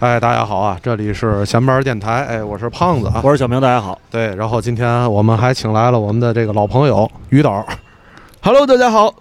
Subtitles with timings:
[0.00, 3.98] 哎，大家好啊，这里是闲班电台，哎，我是胖子啊，我是小明，大家好。
[4.10, 7.64] 对，然后今天我们还请来了我们的这个老朋友于导
[8.42, 9.14] ，Hello，大家好，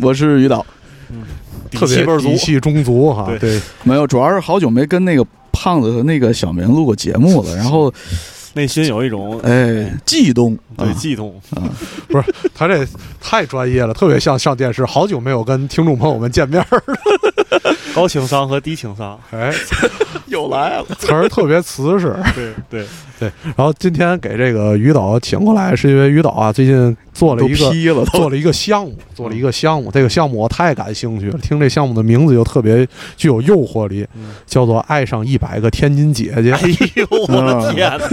[0.00, 0.64] 我是于导。
[1.10, 1.22] 嗯
[1.72, 7.92] 特别底气倍儿足底气中足哈，对对，没有，主要是好久没跟那个胖子和那个小明录过节目了，然后
[8.54, 11.62] 内心有一种哎悸动，啊对悸动啊。
[12.08, 12.84] 不是，他这
[13.20, 16.82] 太专业了，特别像上电视，好久没有跟听众朋友们见面儿，
[17.94, 19.18] 高情商和低情商。
[19.32, 19.52] 哎，
[20.26, 20.84] 又来了。
[20.98, 22.16] 词儿特别瓷实。
[22.34, 22.86] 对对
[23.18, 29.90] 对，然后今天给这个于导请过来，是因为于导啊最近做了一个批了，做了一个项目，做了一个项目。
[29.92, 32.86] 这个项目我太感兴趣了，听这项目的名字就特别
[33.16, 36.60] 具有诱惑力，嗯叫做“爱上一百个天津姐姐哎
[36.94, 38.08] 呦我的天哪！”，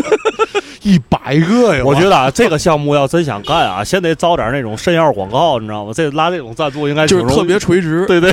[0.84, 1.84] 一百个呀！
[1.86, 5.94] 我觉得啊，这个项目要真想干啊，先得招点那种肾药广告，你知道吗？
[5.96, 8.06] 这拉这种赞助应该就是特别垂直。
[8.08, 8.30] 对对，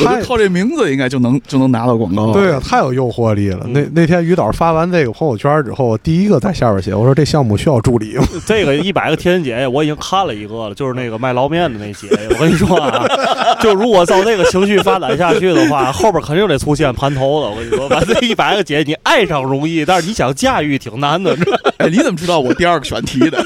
[0.00, 2.32] 我觉得靠这名字应该就能就能拿到广告。
[2.32, 3.60] 对啊，太有诱惑力了。
[3.64, 8.26] 嗯那那天于导发完这个朋友圈之后，我第一个在下边写，我说这项目需要助理吗？
[8.46, 12.28] 这个一百个天津姐姐我已经看了一个了，就是那个卖捞面的那姐姐。
[12.30, 13.06] 我跟你说啊，
[13.60, 17.48] 就如果照这个情绪发展下去的话，后边肯定得出现盘头的。
[17.50, 21.36] 我跟你说，把这一百个姐姐你爱上容易，但是你想驾驭挺难的。
[21.78, 23.44] 哎，你怎么知道我第二个选题的？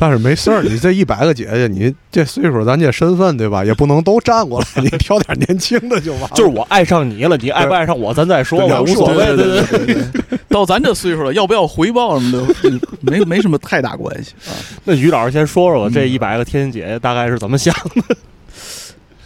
[0.00, 6.30] 但是没事儿，你这一百个姐姐，你这岁数，咱这身份对吧，也不能都站过来，你挑点年轻的就完了。
[6.34, 9.26] 就是我爱上你了，你爱不爱上我，咱再说，吧无所谓。
[9.26, 10.38] 对对对对对对。
[10.48, 14.56] 到咱这岁数了，要不要回报什么的，嗯没没什么太大关系啊。
[14.84, 17.74] 那于老师先说说这一百个天津姐姐大概是怎么想
[18.08, 18.16] 的？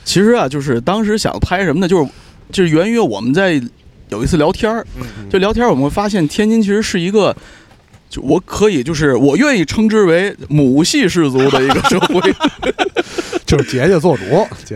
[0.05, 1.87] 其实啊，就是当时想拍什么呢？
[1.87, 2.11] 就是
[2.51, 3.63] 就是源于我们在
[4.09, 4.85] 有一次聊天儿，
[5.31, 7.37] 就聊天儿我们会发现天津其实是一个。
[8.09, 12.21] 就我可以，就是我愿意称之为母系氏族的一个社会，
[13.45, 14.23] 就是姐姐做主，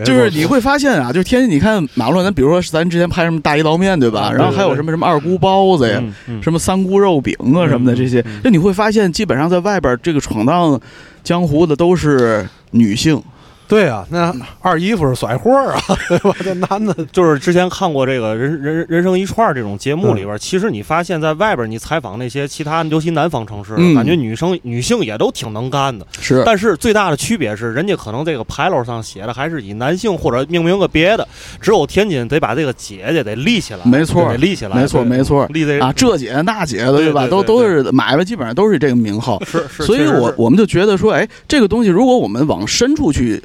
[0.03, 4.29] 就是你会发现啊，就是天津，你看马路上，咱比如说咱之前拍什么大一捞面，对吧？
[4.31, 6.03] 嗯然后还有什么什么二姑包子呀，
[6.41, 10.79] 什么三姑肉饼啊什么的嗯这些嗯，就你会发现，基本上在外边这个闯荡
[11.23, 13.21] 江湖的都是女性，
[13.69, 16.35] 对啊，那二姨夫是甩货啊， 对吧？
[16.43, 26.03] 这男的就是之前看过这个人人人生一串这种节目里边儿，其实你发现在外边你采访那些其他尤其南方城市，嗯感觉女生女性也都挺能干的。
[26.19, 31.27] 是但是最大的区别是，人家可能这个牌楼上写的还是以男性或者命名个别的，
[31.61, 37.21] 只有天津得把这个姐姐得立起来，没错得立起来，没错没错立这啊，这姐那姐的，对吧？
[37.21, 39.39] 对对对都都是买卖，基本上都是这个名号。
[39.45, 43.39] 是是，所以我我们就觉得说，哎，这个东西如果我们往深处去，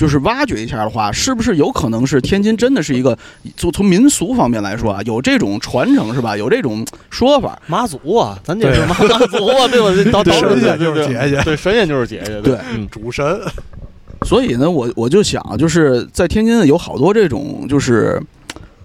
[0.00, 3.16] 就是挖掘一下的话，是不是有可能是天津真的是一个，
[3.54, 6.34] 就从民俗方面来说啊，有这种传承是吧？
[6.34, 7.60] 有这种说法。
[7.66, 9.92] 妈祖啊，咱这是妈祖啊，对吧？
[9.94, 13.38] 这到到神仙就是姐姐对神仙就是姐姐，对嗯主神，
[14.24, 18.18] 所以呢，我我就想，就是在天津有好多这种就是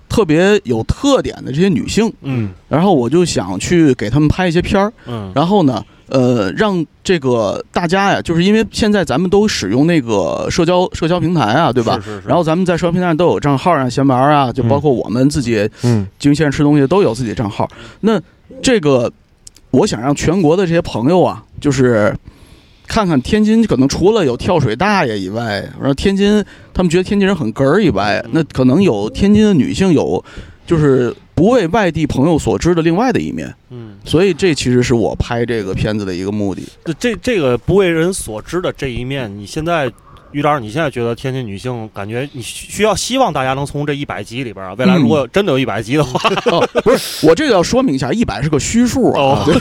[0.09, 11.95] 特别有特点的这些女性，嗯然后我就想去给他们拍一些片儿，嗯，然后呢，呃，让这个大家呀，就是因为现在咱们都使用那个社交社交平台啊，对吧？
[11.95, 17.69] 是是是然后咱们在社交平台上都有账号啊，闲玩啊，就包括我们自己嗯，经线吃东西都有自己的账号。
[18.01, 18.21] 那
[18.61, 19.11] 这个，
[19.71, 22.15] 我想让全国的这些朋友啊，就是
[22.87, 30.23] 看看天津，可能除了有跳水大爷以外，然后天津他们觉得天津人很哏儿以外，那可能有天津的女性有，
[30.65, 33.53] 就是不为外地朋友所知的另外的一面。
[33.69, 36.63] 嗯，所以这其实是我拍这个片子的一个目的。
[36.85, 39.91] 这这这个不为人所知的这一面，你现在。
[40.35, 46.19] 于老师，你现在觉得天津女性感觉你需需要希望大家能从这一百集里边啊，未来如果真的有一百集的话，
[46.51, 49.21] 哦，不是，我这个要说明一下，一百是个虚数啊。
[49.21, 49.55] 哦对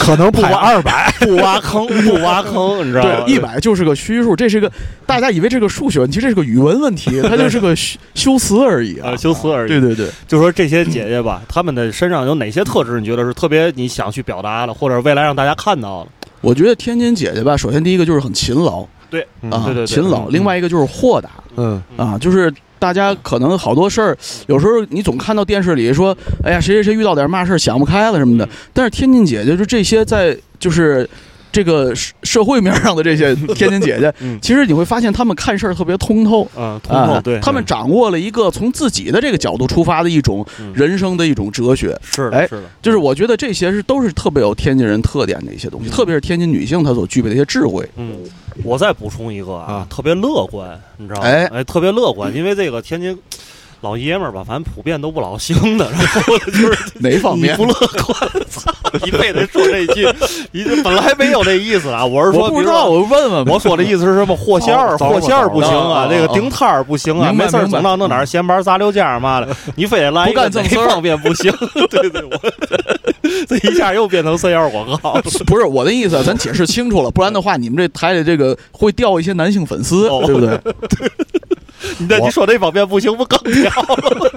[0.00, 4.72] 可能拍二百，不挖坑不挖坑，你知道一百就是个虚数，这是个
[5.06, 9.16] 大家以为这个数学问题，这是个语文问题，它就是个修 修辞而已啊呃，。
[9.18, 9.68] 修辞而已。
[9.68, 12.98] 对对对，就说这些姐姐吧，她们的身上有哪些特质？
[12.98, 16.10] 你觉得是特别你想去表达的，或者未来让大家看到的？
[16.40, 19.50] 我觉得天津姐姐吧，首先第一个就是很勤劳对嗯。
[19.50, 20.32] 啊，对对对勤劳；嗯。
[20.32, 24.16] 另外一个就是豁达嗯，啊，就是大家可能好多事儿，
[24.46, 31.08] 有时候你总看到电视里说，哎呀，谁谁谁遇到点嘛事儿想不开了什么的嗯，但是天津姐姐就这些在就是。
[31.52, 34.38] 这个社社会面上的这些 天津姐姐，嗯。
[34.40, 40.72] 其实你会发现她们看事儿特别通透，嗯，通透啊，对，他们掌握了一个从自己的这个角度出发的一种嗯。
[40.74, 45.90] 人生的一种哲学，哎是的，是的，就是我觉得这些是都是特别有天津人特点的一些东西，嗯。
[45.90, 47.88] 特别是天津女性她所具备的一些智慧。
[47.96, 48.16] 嗯，
[48.62, 51.26] 我再补充一个啊啊，特别乐观，你知道吗？
[51.26, 51.46] 哎。
[51.46, 53.18] 哎，特别乐观，因为这个天津。
[53.82, 57.64] 老爷们儿吧，反正普遍都不老行的，然后就是哪方面不？
[57.64, 58.72] 乐观，操，
[59.04, 60.06] 你非得说这句，
[60.52, 63.44] 你这本来没有这意思啊，我是说，我不知道，我问问。
[63.46, 64.36] 我说的意思是什么？
[64.36, 71.50] 和馅儿，糟和馅儿不行啊，这个顶摊儿不行啊，没事儿总到弄点儿咸板杂溜酱嘛的，你非得来一个哪不干正事儿方面不行？
[71.90, 72.38] 对对，我
[73.48, 75.18] 这一下又变成三幺广告。
[75.46, 80.58] 不是我的意思，咱解释清楚了，不然的话，你们这台里这个会掉一些男性粉丝，哦对不对？
[82.08, 84.32] 那你说这方面不行，不更掉了？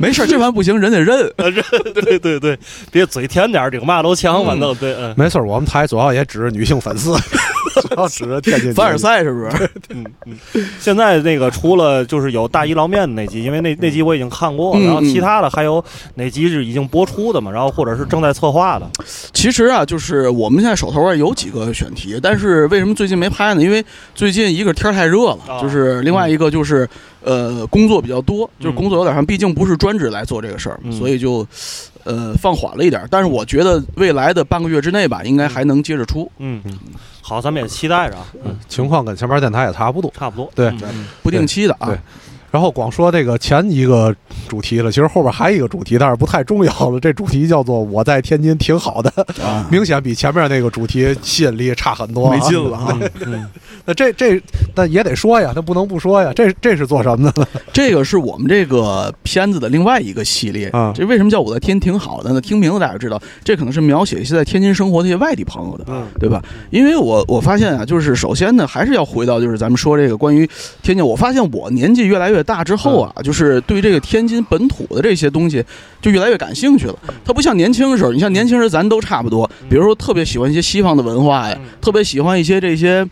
[0.02, 1.18] 没事儿，这玩意儿不行，人得认。
[1.36, 1.62] 认
[1.94, 2.58] 对对对，
[2.90, 7.12] 别嘴甜点儿，顶嘛都强，反正对，嗯没事儿，我们台主要也指着女性粉丝，
[7.82, 9.70] 主要指着天津凡尔赛是不是？
[9.90, 10.66] 嗯嗯。
[10.80, 18.88] 现在那个除了就是有大姨捞面的那集，因为那那集我已经看过然后其他的还有哪集是已经播出的嘛，然后或者是正在策划的。
[19.34, 23.62] 其实啊，就是我们现在手头啊有几个选题，但是为什么最近没拍呢？
[23.62, 26.88] 因为最近一个天儿太热了，啊就是另外一个就是
[27.22, 30.92] 呃工作比较多，就是嗯工作有点上，毕竟不是专职来做这个事儿，嗯。
[30.92, 31.46] 所以就
[32.04, 33.06] 呃放缓了一点。
[33.10, 36.62] 但是我觉得未来的半个月之内吧，应该还能接着出，嗯，
[37.20, 40.12] 好，咱们也期待着啊，嗯，情况跟前面电台也差不多。
[40.16, 40.50] 差不多。
[40.54, 40.72] 对。
[41.22, 41.86] 不定期的啊。
[41.88, 41.98] 对。
[42.50, 44.12] 然后光说这个前一个
[44.48, 46.98] 主题了，其实后边还有一个主题，但是不太重要了。
[46.98, 49.08] 这主题叫做“我在天津挺好的”，
[49.40, 52.98] 啊，明显比前面那个主题吸引力差很多、没劲了啊。
[53.84, 54.40] 那这这
[54.74, 56.32] 那也得说呀，那不能不说呀。
[56.34, 57.46] 这这是做什么的呢？
[57.72, 60.68] 这个是我们这个片子的另外一个系列。
[60.68, 62.40] 啊这为什么叫我在天津挺好的呢？
[62.40, 65.84] 听名字大家知道，这可能是描写一些在天津生活的一些外地朋友的。
[65.88, 66.42] 嗯对吧？
[66.70, 70.48] 因为我我发现啊，就是首先呢，还是要回到就是咱们说这个关于
[70.82, 71.04] 天津。
[71.04, 75.64] 我发现我年纪越来越大之后啊，就是对这个天津本土的这些东西
[76.02, 76.96] 就越来越感兴趣了。
[77.24, 83.06] 它不像年轻的时候，你像年轻人咱都差不多，比如说特别喜欢一些西方的文化呀，嗯特别喜欢一些这些。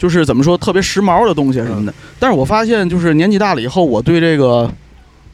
[0.00, 4.68] 就是怎么说特别时髦的东西什么的，但是我发现就是年纪大了以后，我对这个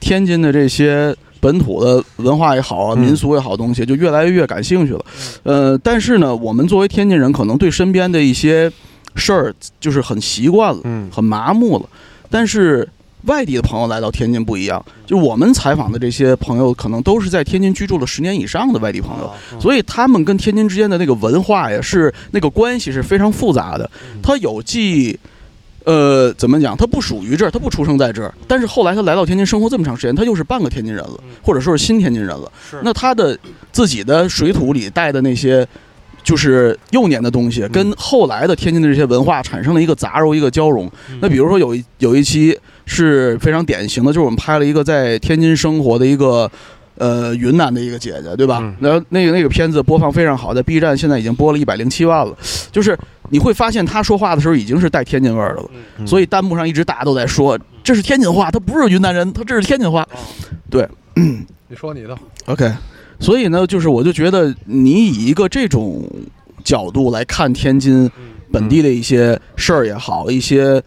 [0.01, 5.05] 天津的这些本土的文化也好民俗也好东西，就越来越感兴趣了。
[5.45, 8.69] 呃，但是呢，我们作为天津人，可能对身边的一些
[9.15, 11.09] 事儿就是很习惯了，嗯。
[11.13, 11.89] 很麻木了。
[12.29, 12.87] 但是
[13.27, 19.31] 外地的朋友来到天津不一样，就是我们采访的这些朋友，可能都是在天津居住了十年以上的外地朋友。
[19.53, 23.91] 嗯所以他们跟天津之间的那个文化呀，是那个关系是非常复杂的。
[24.23, 25.19] 他有既，
[25.85, 26.77] 呃，怎么讲？
[26.77, 32.51] 他不属于这儿，他不出生在这儿，但是后来他来到天津生活这么长时间，他又是半个天津人了，或者说是新天津人了。
[32.71, 33.39] 是那他的
[33.73, 35.67] 自己的水土里带的那些。
[36.27, 40.91] 就是幼年的东西，跟后来的天津的这些文化产生了一个杂糅，一个交融。
[41.09, 41.19] 嗯。
[41.23, 46.51] 那比如说有一有一期是非常典型的，就是我们拍了一个在天津生活的一个
[46.97, 48.59] 呃云南的一个姐姐，对吧？
[48.61, 48.75] 嗯。
[48.81, 52.37] 然后那个那个片子播放非常好，在 B 站现在已经播了一百零七万了。
[52.73, 52.99] 就是
[53.31, 56.05] 你会发现她说话的时候已经是带天津味儿的了，嗯。
[56.05, 60.05] 所以弹幕上一直大家都在说这是天津话，她不是云南人，她这是天津话。
[60.69, 60.89] 对。
[61.69, 62.71] 你说你的， OK，
[63.19, 66.05] 所以呢，就是我就觉得你以一个这种
[66.65, 70.83] 角度来看天津嗯本地的一些事儿也好，一些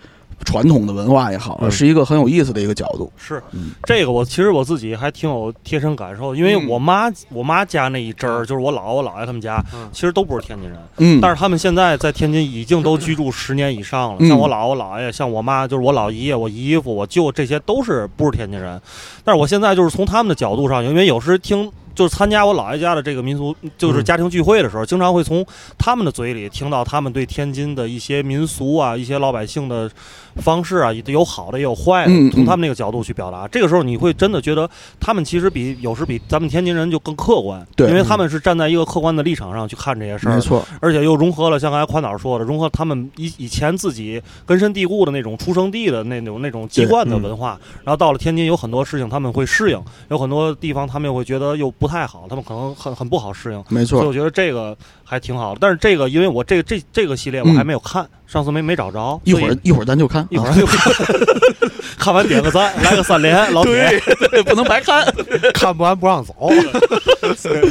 [0.46, 3.12] 传统的文化也好，嗯是一个很有意思的一个角度。
[3.18, 14.18] 是嗯这个，我其实我自己还挺有贴身感受，因为嗯我妈我妈家那一支儿，就是我姥我姥爷他们家嗯，其实都不是天津人，嗯，但是他们现在在天津已经都居住十年以上了。
[14.20, 18.82] 嗯像我姥我姥爷，像我妈，就是我老姨爷、我姨夫、我舅，这些都是不是天津人。
[19.24, 21.70] 但是我现在就是从他们的角度上，因为有时听。
[22.00, 24.06] 就是参加我姥爷家的这个民俗，就是嗯。
[24.06, 25.46] 家庭聚会的时候，经常会从
[25.78, 29.92] 他们的嘴里听到他们对天津的一些民俗啊、一些老百姓的
[30.40, 33.48] 方式啊，有好的也有坏的，从他们那个角度去表达。
[33.48, 34.70] 这个时候，你会真的觉得
[35.00, 37.90] 他们其实比有时比咱们天津人就更客观，对。
[37.90, 40.36] 因为他们是站在一个客观的立场上去看这些事儿。
[40.36, 53.64] 没，错，而且又融合了像刚才宽导说的，融合他们以以前自己根深蒂固的那种出生地的那种那种籍贯的文化，然后到了天津有很多事情他们会适应，有很多地方他们又会觉得又不太好，他们可能很很不好适应。
[53.70, 54.78] 没错，所以我觉得这个
[55.10, 60.94] 还挺好的，但是这个因为我这个这这个系列我还没有看，上次没没找着，嗯一会儿一会儿咱就看，一会儿就看，
[61.98, 63.74] 看完点个赞，来个三连，老铁。
[63.74, 65.04] 对对，不能白看。
[65.56, 66.36] 看不完不让走。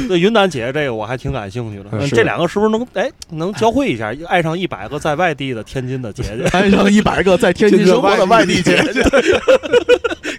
[0.09, 6.43] 对云南姐姐这个我还挺感兴趣的，这两个是不是能哎能交汇一下，爱上一百个在外地的天津的姐姐？
[6.51, 9.01] 爱上一百个在天津生活的外地姐姐，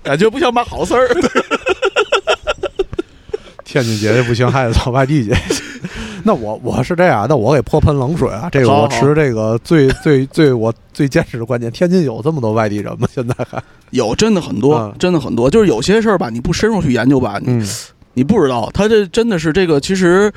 [0.02, 1.08] 感觉不像把好事儿。
[3.64, 5.64] 天津姐姐不行，还得找外地姐姐。
[6.24, 8.48] 那我我是这样，那我给泼盆冷水啊！
[8.50, 13.08] 这个我持这个最最最我最坚持的观点：天津有这么多外地人吗？
[13.12, 17.68] 现在还 有真的很多嗯，真的很多，就是有些事儿吧，你不深入去研究吧，你嗯
[18.14, 20.30] 你不知道，他这真的是这个，其实，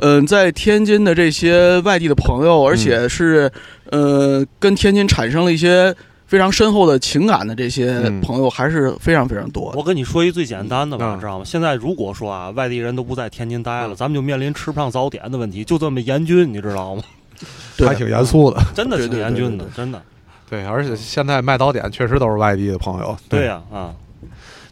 [0.00, 3.50] 嗯、在天津的这些外地的朋友，而且是
[3.90, 5.94] 呃，跟天津产生了一些
[6.30, 9.78] 非常深厚的情感的这些嗯朋友还是非常非常多的。
[9.78, 11.44] 我跟你说一最简单的吧，嗯知道吗？
[11.44, 17.02] 现在如果说啊，外地人都不在天津待了，嗯咱们就面临吃不上早点的问题，就这么严峻，你知道吗？
[17.84, 18.62] 还挺严肃的。
[18.76, 20.00] 真的挺严峻的真的。
[20.48, 23.16] 对，而且现在卖早点确实都是外地的朋友。
[23.28, 23.92] 对呀，啊，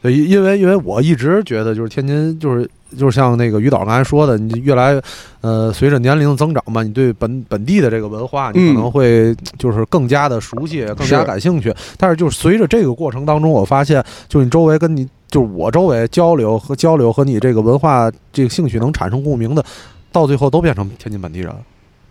[0.01, 5.01] 对，因因为因为我一直觉得，就是天津，就是就是像那个于导刚才说的，你越来，
[5.41, 11.75] 呃，随着年龄的增长嘛，你对本本地的这个文化，你可嗯能会就是更加的熟悉，更加感兴趣。
[11.97, 19.65] 但是就是随着这个过程当中，我发现，就是你周围跟你，就是我周围交流和交流和你这个文化这个兴趣能产生共鸣的，
[20.13, 21.53] 到最后都变成天津本地人。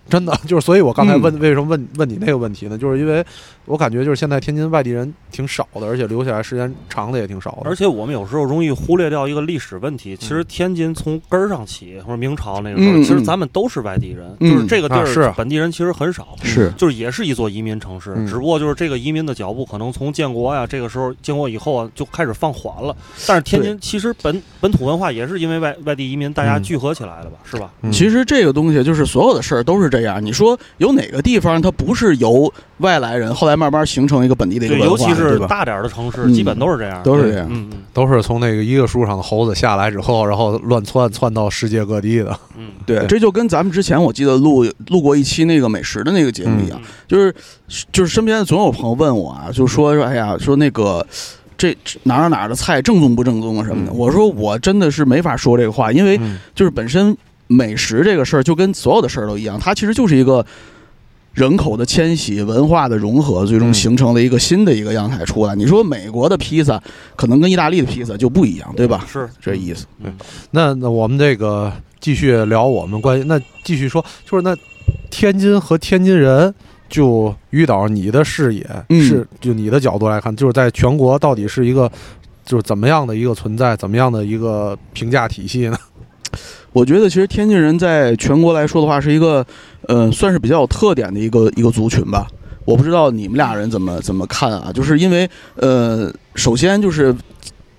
[0.10, 2.78] 真的就是，所以我刚才问、为什么问问你那个问题呢？
[2.78, 3.22] 就是因为
[3.68, 7.70] 我感觉就是现在天津外地人挺少的，而且留下来时间长的也挺少的。
[7.70, 10.16] 而且我们有时候容易忽略掉一个历史问题。
[10.18, 16.30] 其实天津从根儿上起，或者明朝那个时候，嗯其实嗯咱们都是外地人，嗯就是这个地啊是儿本地人其实很少。
[16.42, 22.96] 是就是也是一座移民城市，嗯只不过就是这个移民的脚步可能从建国呀，这个时候建国以后啊就开始放缓了。
[23.28, 27.70] 但是天津其实本本土文化也是因为外外地移民大家嗯聚合起来的吧，是吧？
[27.82, 30.24] 嗯其实这个东西就是所有的事儿都是这样。
[30.24, 35.40] 你说有哪个地方它不是由外来人后来慢慢形成一个本地的一个，文化，尤其是？
[35.48, 37.02] 大点儿的城市，嗯基本都是这样。
[37.04, 37.70] 都是这样。
[37.94, 42.38] 都是从那个一个树上的猴子下来之后，然后乱窜窜到世界各地的。
[42.56, 47.34] 嗯，对，这就跟咱们之前我记得录录过一期那个美食的那个节目一样，嗯就是
[47.92, 51.06] 就是身边总有朋友问我啊，就说说哎呀，说那个
[51.58, 53.92] 这这哪儿哪儿的菜正宗不正宗啊什么的。
[53.92, 60.46] 嗯我说我真的是没法说这个话，因为嗯就是本身美食这个事儿就跟所有的事儿都一样，它其实就是一个。
[61.38, 65.54] 人口的迁徙、文化的融合，最终嗯形成了一个新的一个样态出来。
[65.54, 66.82] 你说美国的披萨
[67.16, 69.06] 可能跟意大利的披萨就不一样，对吧？
[69.08, 69.86] 是这意思。
[70.04, 70.12] 嗯
[70.50, 74.58] 那那我们这个继续聊我们关于那继续说，就是那
[75.12, 76.52] 天津和天津人，
[76.90, 81.92] 就于导你的视野、嗯是就你的角度来看，就是在全国到底是一个
[82.48, 85.78] 就是怎么样的一个存在，怎么样的一个评价体系呢？
[86.78, 89.44] 我觉得其实天津人在全国来说的话，是一个
[89.88, 92.28] 呃，算是比较有特点的一个一个族群吧。
[92.66, 94.72] 我不知道你们俩人怎么怎么看啊？
[94.72, 97.16] 就是因为呃，首先就是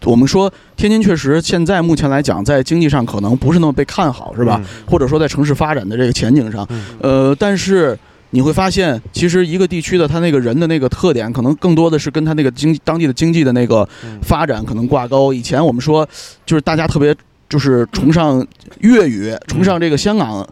[0.05, 4.61] 我们说天津确实现在目前来讲，在经济上可能不是那么被看好，是吧？
[4.85, 7.97] 或者说在城市发展的这个前景上，嗯呃，但是
[8.31, 15.33] 你会发现，其实一个地区的它那个人的那个特点，可能更多的是跟它那个经当地的经济的那个嗯发展可能挂钩。
[15.33, 16.05] 以前我们说，
[16.45, 17.15] 就是大家特别
[17.49, 18.47] 就是崇尚
[18.81, 20.47] 粤语，崇尚这个香港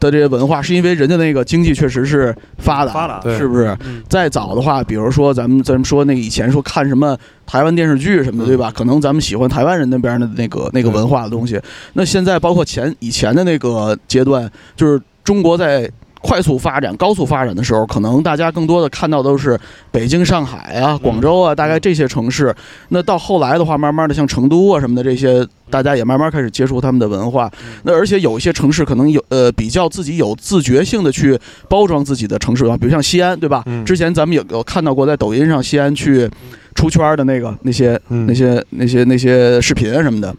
[0.00, 3.76] 的这些文化，是因为人家那个经济确实是发达，发达是不是？
[3.84, 8.72] 嗯再早的话，比如说咱们咱们说那个以前说看什么台湾电视剧什么的，嗯对吧？
[8.74, 11.60] 可能咱们喜欢台湾人那边的那个那个文化的东西。
[11.92, 15.90] 那现在包括前以前的那个阶段，就是中国在
[16.20, 19.58] 快速发展、高速发展的时候，可能大家更多的看到都是
[19.92, 22.54] 北京、上海啊、广州啊，大概这些城市。
[22.88, 27.50] 那到后来的话，慢慢的像成都啊什么的这些，大家也慢慢开始接触他们的文化。
[27.82, 33.62] 那而且有一些城市可能有呃比较自己有自觉性的去包装自己的城市文化，比如像西安，对吧？
[33.66, 36.28] 嗯之前咱们有有看到过在抖音上西安去
[36.74, 40.34] 出圈的那个那些嗯那些那些那些视频啊什么的。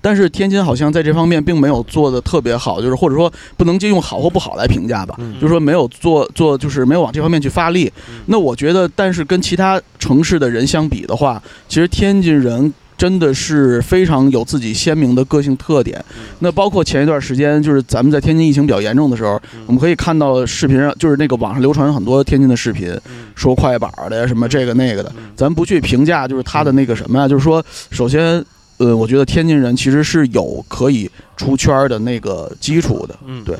[0.00, 7.92] 但是天津好像在这方面并没有做的特别好，就是或者说不能就用好或不好来评价吧，嗯就是说没有做做就是没有往这方面去发力。
[8.08, 16.04] 嗯那我觉得，但是跟其他城市的人相比的话，其实天津人真的是非常有自己鲜明的个性特点。
[16.40, 22.94] 那包括前一段时间，就是咱们在天津疫情比较严重的时候，我们可以看到视频上，就是那个网上流传很多天津的视频，
[23.36, 25.10] 说快板的呀，什么这个那个的。
[25.36, 28.44] 咱不去评价，就是他的那个什么呀，就是说，首先，
[28.78, 33.16] 呃，我觉得天津人其实是有可以出圈的那个基础的。
[33.44, 33.56] 对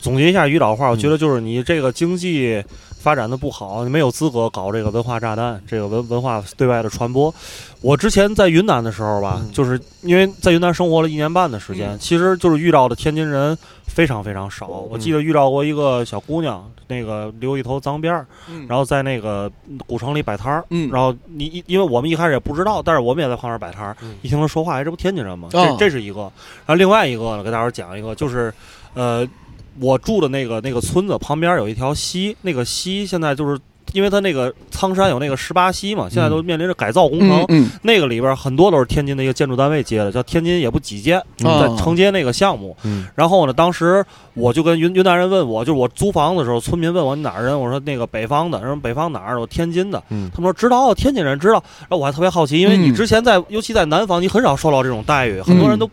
[0.00, 2.64] 总结一下于导话，我觉得就是你这个经济
[3.00, 7.34] 发展的不好，你没有资格搞这个文化炸弹，这个文文化对外的传播。
[7.80, 9.50] 我之前在云南的时候吧，嗯。
[9.52, 11.98] 就是因为在云南生活了一年半的时间，嗯。
[11.98, 14.66] 其实就是遇到的天津人非常非常少。
[14.66, 18.26] 我记得遇到过一个小姑娘，那个留一头脏辫儿，
[18.68, 19.50] 然后在那个
[19.86, 20.90] 古城里摆摊儿，嗯。
[20.90, 24.16] 然后你因为我们一开始也不知道，但是我们也在旁边摆摊儿，嗯。
[24.20, 25.48] 一听她说话，哎，这不天津人吗？
[25.54, 26.20] 哦这这是一个，
[26.66, 28.52] 然后另外一个呢，给大伙儿讲一个，就是
[28.92, 29.26] 呃，
[29.78, 33.58] 我住的那个那个村子旁边有一条溪，那个溪现在就是
[33.92, 37.40] 因为它那个苍山有那个十八溪嘛，现在都面临着改造工程。
[37.48, 42.76] 嗯嗯那个里边很多都是天津的一个建筑单位接的，叫天津也不几建，哦在承接那个项目。
[42.84, 49.40] 嗯然后呢，当时我就跟云云南人问我，就是我租房子的时候，村民问我你哪儿人，我说那个北方的，然后北方哪儿？
[49.40, 50.00] 我天津的。
[50.10, 51.54] 嗯他们说知道，天津人知道。
[51.80, 55.90] 然后我还特别好奇，因为你嗯之前在，尤其在南方，你很少受到这种待遇，很多人都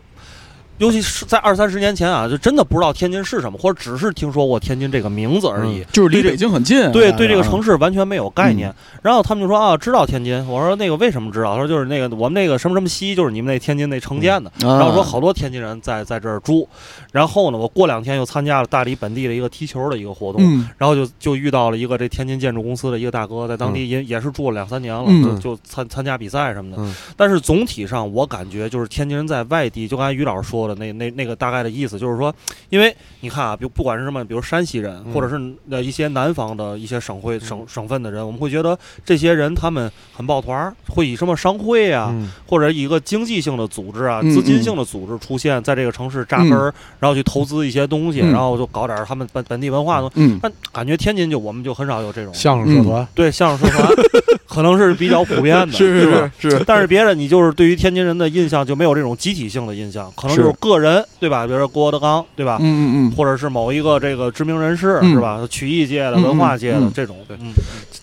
[0.78, 5.84] 尤其是在二三十年前啊，就真的不知道天津是什么，或者只是听说过天津这个名字而已。
[5.92, 8.74] 就是离北京很近，对对，哎这个城市，完全没有概念。
[9.02, 10.46] 然后他们就说啊，知道天津。
[10.48, 11.54] 我说那个为什么知道？
[11.54, 14.50] 他说就是那个我们那个什么什么西，就是你们那天津那城建的。
[14.60, 16.68] 然然后说好多天津人在在这儿住。
[17.12, 20.40] 然后呢，我过两天又参加了大理本地的一个踢球的一个活动。
[20.42, 26.76] 嗯然后就就遇到了一个这天津建筑公司的一个大哥，在当地也、也是住了两三年了，嗯就就参参加比赛什么的。
[26.80, 32.32] 嗯但是总体上，我感觉就是天津人在外地，就刚才于老师说的那那那个大概的意思，就是说，
[32.68, 50.10] 因为你看啊，比如不管是什么，比如山西人，嗯或者是呃一些南方的一些省会省省份的人，我们会觉得这些人他们很抱团儿，会以什么商会啊，嗯或者一个经济性的组织啊、嗯资金性的组织出现在这个城市扎根儿，然后去投资一些东西，嗯然后就搞点儿他们本本地文化的。
[50.14, 53.90] 嗯但感觉天津就我们就很少有这种相声社团，对相声社团，
[54.46, 56.30] 可能是比较普遍的，是？
[56.38, 61.46] 是是，但是别人，你就是对于天津人的印象就没有这种集体性的印象，可能就是是个人，对吧？
[61.46, 62.58] 比如说郭德纲，对吧？
[62.60, 65.12] 嗯嗯嗯，或者是某一个这个知名人士，嗯。
[65.14, 65.40] 是吧？
[65.48, 66.92] 曲艺界的、文化界的嗯。
[66.94, 67.36] 这种，对。
[67.40, 67.52] 嗯，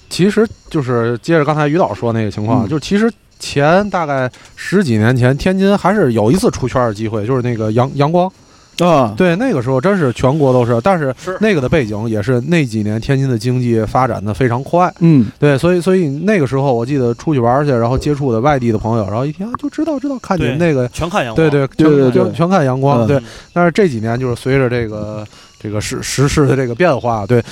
[0.09, 2.69] 其实就是接着刚才于导说那个情况，嗯。
[2.69, 8.31] 就是其实前大概十几年前，天津还是有一次出圈的机会，就是那个杨阳光，
[8.79, 15.27] 啊，对，那个时候真是全国都是，但是是那个的背景也是那几年天津的经济发展的非常快，嗯。
[15.39, 22.23] 对，所以所以那个时候我记得出去玩去，然后接触的外地的朋友，然后一听啊就知道知道看你们那个，全看阳光，对对对对对。
[22.23, 23.07] 全全看阳光，嗯。
[23.07, 23.21] 对，
[23.53, 25.25] 但是这几年就是随着这个
[25.59, 27.43] 这个时时事的这个变化，对，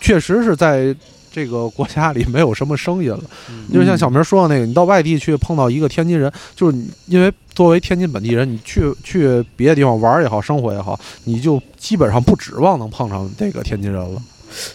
[0.00, 0.94] 确实是在
[1.32, 3.20] 这个国家里没有什么声音了。
[3.48, 14.20] 嗯就像小明说的那个，你到外地去碰到一个天津人，就是你因为作为天津本地人，你去去别的地方玩也好，生活也好，你就基本上不指望能碰上这个天津人了。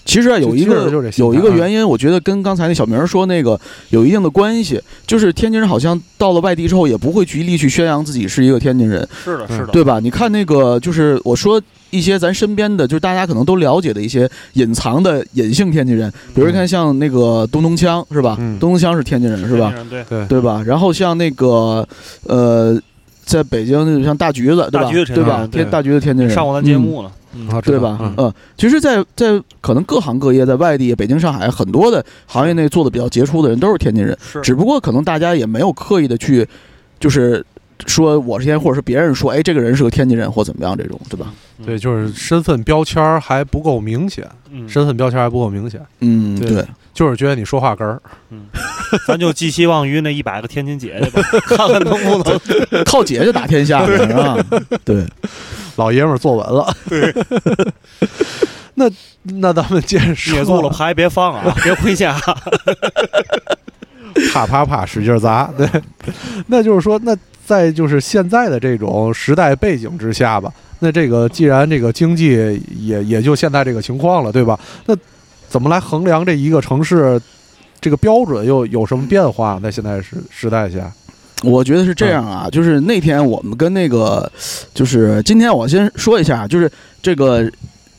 [0.06, 10.00] 其实啊，有一个有一个原因，我觉得跟刚才那小明说那个有一定的关系，就是天津人好像到了外地之后，也不会极力去宣扬自己是一个天津人，是的，嗯是的，对吧？
[10.00, 18.36] 你看那个，就是我说一些咱身边的，就是大家可能都了解的一些隐藏的隐性天津人，比如你看像那个东东枪是吧？
[18.40, 19.74] 嗯东东枪是天津人是吧？
[19.90, 20.62] 对，对，对吧？
[20.66, 21.88] 然后像那个
[22.24, 22.78] 呃，
[23.24, 24.84] 在北京像大橘子对吧？
[24.84, 25.48] 大橘子对吧？
[25.52, 27.98] 天大橘子天津人上过咱节目了，嗯啊，对吧？
[28.02, 28.14] 嗯。
[28.18, 34.42] 嗯，其实在，在可能各行各业，在外地、北京、上海很多的行业内做的比较杰出的人都是天津人，是。
[34.42, 36.48] 只不过可能大家也没有刻意的去，
[37.00, 37.46] 就是
[37.86, 41.34] 说我是天，或者是别人说，哎，这个人是个天津人或怎么样这种，对吧？
[41.66, 48.02] 对，就是身份标签还不够明显，嗯，身份标签还不够明显，嗯，对对，就是觉得你说话根儿。
[48.30, 48.46] 嗯。
[49.08, 54.38] 咱就寄希望于那一百个天津姐姐吧， 看看能不能靠姐姐打天下 是吧？
[54.86, 55.04] 对，
[55.76, 56.76] 老爷们儿坐稳了。
[56.90, 57.14] 对，
[58.76, 58.90] 那
[59.24, 62.20] 那咱们接着说，捏住了牌别放啊， 别回家。
[64.34, 65.52] 啪啪啪使劲砸。
[65.58, 65.70] 对，
[66.48, 72.32] 那就是说，那在就是现在的这种时代背景之下吧，那这个既然这个经济
[72.80, 74.58] 也也就现在这个情况了，对吧？
[74.86, 74.96] 那
[75.50, 77.22] 怎么来衡量这一个城市
[77.80, 79.60] 这个标准又有什么变化？
[79.62, 80.92] 在现在时时代下，
[81.44, 84.32] 我觉得是这样啊，就是那天我们跟那个，
[84.74, 86.72] 就是今天我先说一下，就是
[87.02, 87.50] 这个。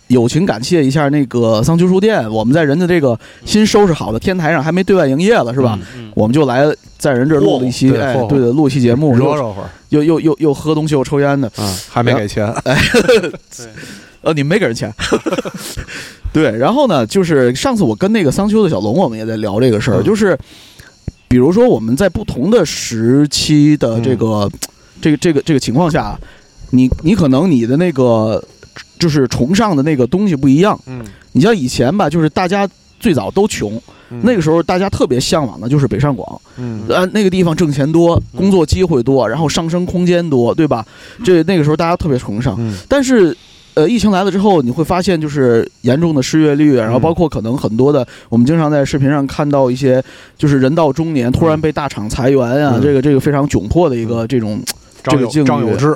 [0.09, 5.77] 友情感谢一下那个桑丘书店，我们在人家这个新收拾好的天台上还没对外营业了，是吧？
[5.97, 6.13] 嗯？
[6.15, 6.65] 我们就来
[6.97, 12.47] 在人这儿录了一期，哎对的，录一期节目，又热热会儿又又又又喝东西又抽烟的，啊，还没给钱。
[12.63, 13.67] 对，
[14.23, 14.95] 呃，你们没给人钱。
[16.33, 20.39] 对，然后呢，就是上次我跟那个桑丘的小龙，我们也在聊这个事儿，嗯就是
[21.37, 24.51] 比如说我们在不同的时期的这个、
[25.03, 26.19] 这个这个这个情况下，
[26.71, 28.43] 你你可能你的那个
[28.99, 30.81] 就是崇尚的那个东西不一样。
[30.87, 32.67] 嗯，你像以前吧，就是大家
[32.99, 33.79] 最早都穷，
[34.23, 40.87] 那个时候大家特别向往的就是北上广，嗯呃，那个地方挣钱多，工作机会多，然后上升空间多，对吧？
[41.23, 42.57] 这那个时候大家特别崇尚。
[42.59, 43.37] 嗯但是，
[43.77, 50.03] 呃，疫情来了之后，你会发现就是严重的失业率，然后包括可能很多的，我们经常在视频上看到一些，
[50.39, 52.83] 就是人到中年突然被大厂裁员啊，嗯。
[52.83, 54.61] 这个这个非常窘迫的一个这种，
[55.05, 55.95] 这个境遇张有志，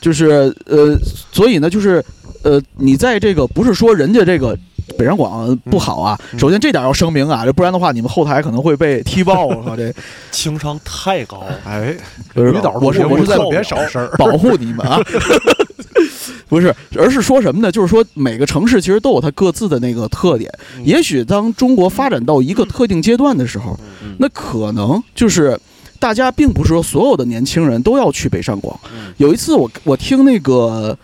[0.00, 0.96] 就是呃，
[1.32, 2.02] 所以呢，就是
[2.42, 4.56] 呃，你在这个不是说人家这个。
[4.96, 6.18] 北上广不好啊！
[6.32, 6.38] 嗯。
[6.38, 9.44] 首先这点要声明啊，这不然的话，你们后台可能会被踢爆。
[9.44, 9.92] 我靠，这。
[10.30, 11.94] 情商太高，哎，
[12.34, 15.00] 我是我是在特别少事儿，保护你们啊，
[16.48, 17.72] 不是，而是说什么呢？
[17.72, 20.50] 就是说每个城市其实都有它各自的那个特点。
[20.76, 25.58] 嗯也许当中国发展到一个特定阶段的时候，嗯那可能就是
[25.98, 28.78] 大家并不是说所有的年轻人都要去北上广。
[28.94, 30.96] 嗯有一次我我听那个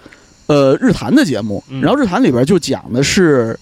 [0.46, 3.59] 呃日坛的节目，嗯然后日坛里边就讲的是，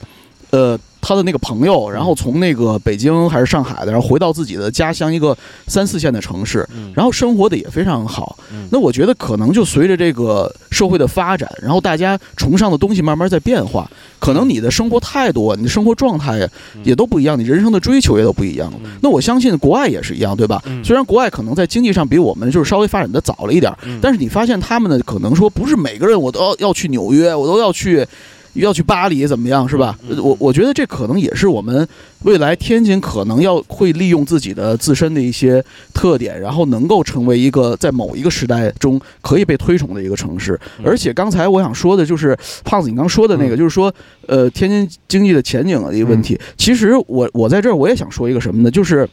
[0.50, 5.36] 呃，他的那个朋友，然后从那个北京还是上海的，然后回到自己的家乡一个
[5.66, 8.36] 三四线的城市，嗯然后生活的也非常好。
[8.52, 16.38] 嗯那我觉得可能就随着这个社会的发展，然后大家崇尚的东西慢慢在变化，可能你的生活态度、你的生活状态
[16.74, 18.72] 嗯也都不一样，你人生的追求也都不一样。
[18.84, 20.62] 嗯那我相信国外也是一样，对吧？
[20.66, 28.06] 嗯虽然国外可能在经济上比我们就是稍微发展的早了一点但是你发现他们呢，可能说不是每个人我都要要去纽约，我都要去。
[28.54, 29.98] 要去巴黎怎么样是吧？
[30.22, 31.86] 我我觉得这可能也是我们
[32.24, 40.58] 未来天津可能要会利用自己的自身的一些特点，然后能够成为一个在某一个时代中可以被推崇的一个城市。
[40.78, 43.92] 嗯而且刚才我想说的就是胖子你刚说的那个，嗯就是说
[44.26, 46.38] 呃天津经济的前景的一个问题。
[46.56, 48.70] 其实我我在这儿我也想说一个什么呢？
[48.70, 49.08] 就是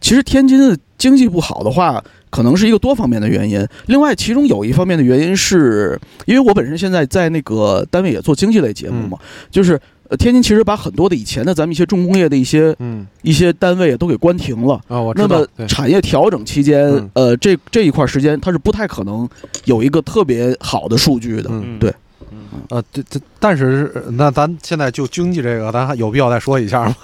[0.00, 3.66] 其实天津的经济不好的话，可能是一个多方面的原因。
[3.86, 9.18] 另外，其中有一方面的原因是，因为我本身现在在那个单位也做经济类节目嘛，
[9.50, 14.80] 就是呃，天津其实把很多的以前的咱们一些重工业的一些嗯一些单位都给关停了。
[14.88, 19.28] 啊，我知那么，产业调整期间嗯，呃，这这一块时间它是不太可能
[19.66, 21.50] 有一个特别好的数据的。
[21.52, 21.92] 嗯对
[22.68, 26.94] 呃，这这，但是呃那咱现在就经济这个，咱还有必要再说一下吗？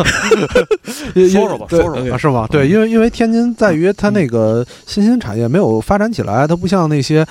[1.14, 2.46] 因说说吧说说吧啊是吗？
[2.50, 7.26] 对，因为因为天津在于它那个新兴产业没有发展起来，它不像那些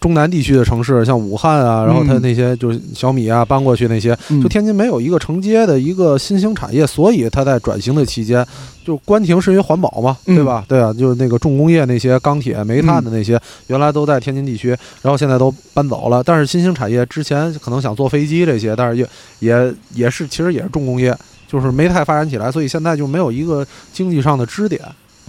[0.00, 8.46] 中南地区的城市，像武汉啊，然后它嗯那些就是小米啊搬过去那些，嗯就天津没有一个承接的一个新兴产业，所以它在转型的期间
[8.90, 10.64] 就关停是因为环保嘛，嗯对吧？
[10.66, 16.20] 对啊，就是那个重工业那些钢铁、煤炭的那些，原来都在天津地区，然后现在都搬走了。
[16.24, 24.80] 但是新兴产业之前可能想做飞机这些，但是也也也是其实也是重工业，就是没太发展起来，所以现在就没有一个经济上的支点，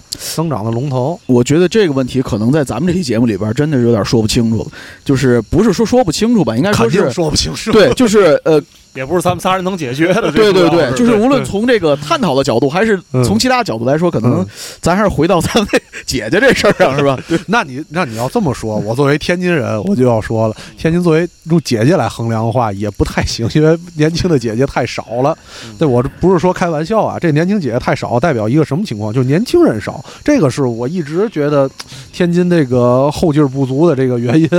[0.09, 1.19] 增长的龙头。
[1.27, 4.67] 我觉得这个问题可能在咱们这期节目里边真的是有点说不清楚了，
[5.05, 8.59] 就是不是说说不清楚吧，应该说是说不清楚对，就是呃，
[8.93, 10.31] 也不是咱们仨人能解决的。
[10.31, 14.47] 对对对，就是无论从这个探讨的角度，还是嗯从其他角度来说，可能嗯
[14.81, 15.67] 咱还是回到咱们
[16.05, 17.17] 姐姐这事儿上，是吧？
[17.27, 25.37] 对，那你那你要这么说，我作为天津人，我就要说了，天津作为用姐姐来衡量的话，也不太行，因为年轻的姐姐太少了。
[25.65, 29.13] 嗯对我这不是说开玩笑啊，这年轻姐姐太少，代表一个什么情况？
[29.13, 31.69] 就是年轻人少，这个是我一直觉得
[32.11, 34.49] 天津这个后劲儿不足的这个原因。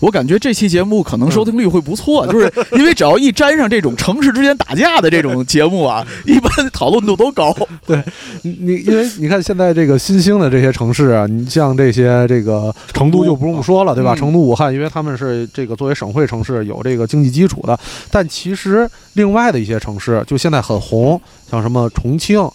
[0.00, 7.56] 我感觉这期节目可能收听率会不错，就是因为只要一沾上这种城市之间打架的这种节目啊， 一般讨论度都高。
[7.86, 8.02] 对
[8.42, 14.14] 你因为你看现在这个新兴的这些城市啊，你像这些这个成都就不用说了，对吧？
[14.14, 17.78] 嗯成都、武汉，因为他们是这个作为省会城市有这个经济基础的，
[18.10, 22.48] 但其实另外的一些城市就现在很红，像什么重庆。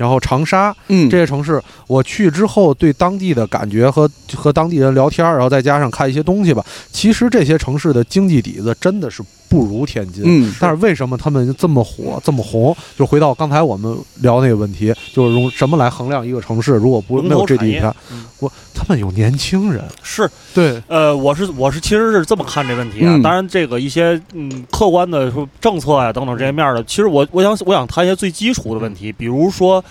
[0.00, 1.10] 然后长沙嗯。
[1.10, 10.22] 这些城市，我去之后对当地的感觉和和当地人聊天，然后再加上看一些东西吧，其实这些城市的经济底子真的是不如天津。
[10.24, 12.74] 嗯，但是为什么他们这么火、这么红？
[12.96, 16.76] 就回到刚才我们聊那个问题，就是用什么来衡量一个城市？
[16.76, 23.16] 如果不没有头产业 GDP，嗯我他们有年轻人，是对，呃，我是我是其实是这么看这问题啊。
[23.16, 29.84] 嗯当然，这个一些嗯客观的说政策呀、等等这些面的，其实我我想我想谈一些最基础的问题，比如说。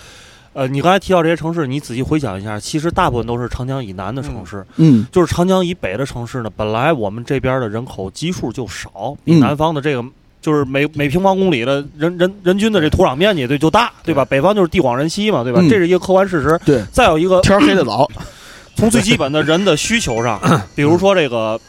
[0.52, 10.04] 呃，你刚才提到这些城市，你仔细回想一下，其实大部分都是长江以南的城市，嗯就是长江以北的城市呢，本来我们这边的人口基数就少，比嗯南方的这个
[10.42, 14.24] 就是每每平方公里的人人人均的这土壤面积对就大，对吧？
[14.24, 15.60] 北方就是地广人稀嘛，对吧？
[15.62, 16.58] 嗯这是一个客观事实。
[16.64, 18.10] 对，再有一个，天黑的早。
[18.74, 20.40] 从最基本的人的需求上，
[20.74, 21.60] 比如说这个，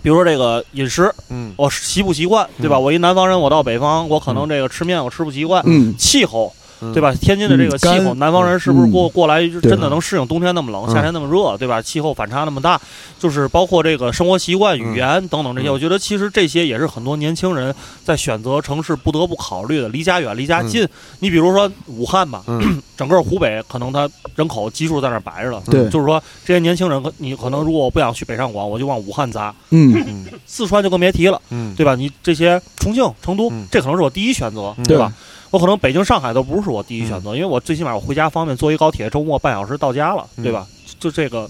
[0.00, 2.76] 比如说这个饮食，嗯我习不习惯，对吧？
[2.76, 5.62] 嗯我一南方人，我到北方，我可能这个吃面我吃不习惯。
[5.66, 7.12] 嗯气候，嗯对吧？
[7.20, 11.80] 天津的这个气候，南方人是不是过过来真的能适应冬天那么冷，嗯夏天那么热，对吧？
[11.80, 12.80] 气候反差那么大，
[13.18, 19.88] 就是包括这个生活习惯、语言等等这些，嗯我觉得其实这些也是很多年轻人在选择城市不得不考虑的。
[19.88, 20.86] 离家远，离家近。
[21.20, 25.62] 你比如说武汉吧，嗯 整个湖北可能它人口基数在那儿摆着了。
[25.66, 29.54] 对就是说这些年轻人，你可能如果我不想去北上广，我就往武汉砸。
[29.70, 31.94] 嗯嗯四川就更别提了，嗯，对吧？
[31.94, 35.12] 你这些重庆、成都嗯，这可能是我第一选择，嗯对吧？
[35.56, 40.66] 我可能北京、上海都不是我第一选择，因为我最起码我回家方便，坐一高铁，周末半小时到家了，嗯对吧？
[41.00, 41.48] 就这个，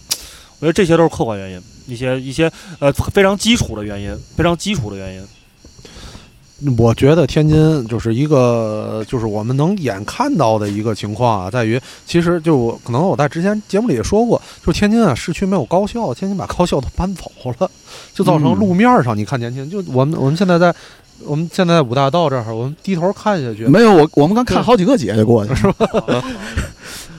[0.61, 5.27] 我觉得这些都是客观原因，一些一些呃非常基础的原因，非常基础的原因。
[6.79, 17.69] 我觉得天津就是一个，就是我们能眼看到的一个情况啊，在于其实就我可能我在之前节目里也说过，就是天津啊市区没有高校，天津把高校都搬走了，
[18.15, 20.73] 就造成嗯路面上你看年轻人，就我们我们现在在
[21.25, 26.25] 我们现在在五大道这儿，我们低头看下去，没有我我们刚看好几个姐姐过去， 是吧？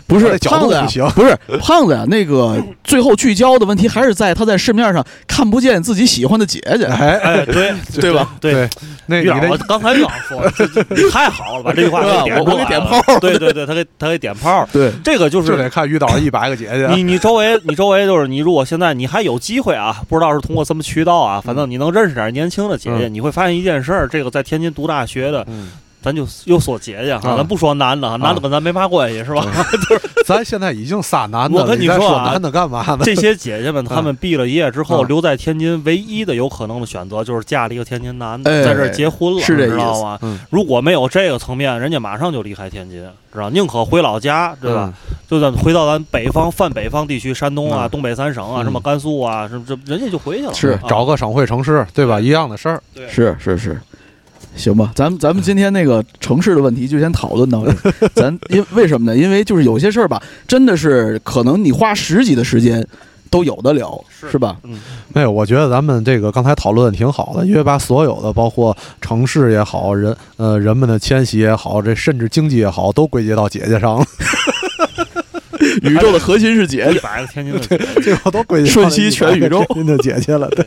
[0.08, 8.36] 不是角胖子不行，不是胖子呀，那个最后聚焦的问题还是在他在市面上看不见自己喜欢的姐姐，哎，哎， 对对吧？
[8.39, 8.70] 对，
[9.06, 10.41] 那于老，我刚才就想说，
[11.12, 13.02] 太好了，把这句话给点我我给点炮。
[13.20, 23.13] 对对对，他给他给点炮，对，这个就是得看遇到一百个姐姐，你你周围你周围就是你，如果现在你还有机会啊，不知道是通过什么渠道啊，反正你能认识点年轻的姐姐，嗯。
[23.13, 25.70] 你会发现一件事儿，这个在天津读大学的，嗯，
[26.08, 29.46] 咱就又说姐姐哈，啊咱不说男的哈，男的跟咱没嘛关系是吧？
[30.26, 33.00] 咱现在已经仨男的了，我跟你说啊男的干嘛呢？
[33.04, 40.17] 这些姐姐们，她们毕了业之后啊留在天津，唯一的有可能的选择就是嫁了一个天津男的，哎在这儿结婚了，是这意思知道吗？
[40.22, 43.50] 嗯如果没有这个层面，人家马上就离开天津，知道？
[43.50, 44.93] 宁可回老家，对吧？
[45.30, 50.54] 就咱回到咱北方泛北方地区，山东啊、嗯东北三省啊，嗯什么甘肃啊，什么这人家就回去了。
[50.54, 52.17] 是啊找个省会城市，对吧？
[52.22, 52.82] 一样的事儿。
[52.96, 53.82] 对是是是，
[54.58, 58.10] 行吧，咱们咱们今天那个城市的问题就先讨论到这儿。
[58.15, 59.17] 咱因为什么呢？
[59.17, 62.86] 因为就是有些事儿吧，真的是可能你花十几的时间
[63.30, 64.58] 都有的聊，是是吧？
[64.63, 64.80] 嗯，
[65.13, 74.06] 没有，我觉得咱们这个刚才讨论的挺好的，因为把所有的包括城市也好，人呃人们的迁徙也好，这甚至经济也好，都归结到姐姐上了，
[75.84, 80.50] 宇宙的核心是姐一姐，百个天津的姐姐 最后都归瞬息全宇宙天津的姐姐了。
[80.50, 80.65] 对。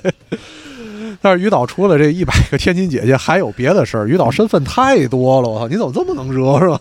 [1.22, 4.09] 但是于导除了这一百个天津姐姐，还有别的事儿。
[4.09, 5.68] 于导身份太多了，我操！
[5.68, 6.80] 你怎么这么能惹是吧？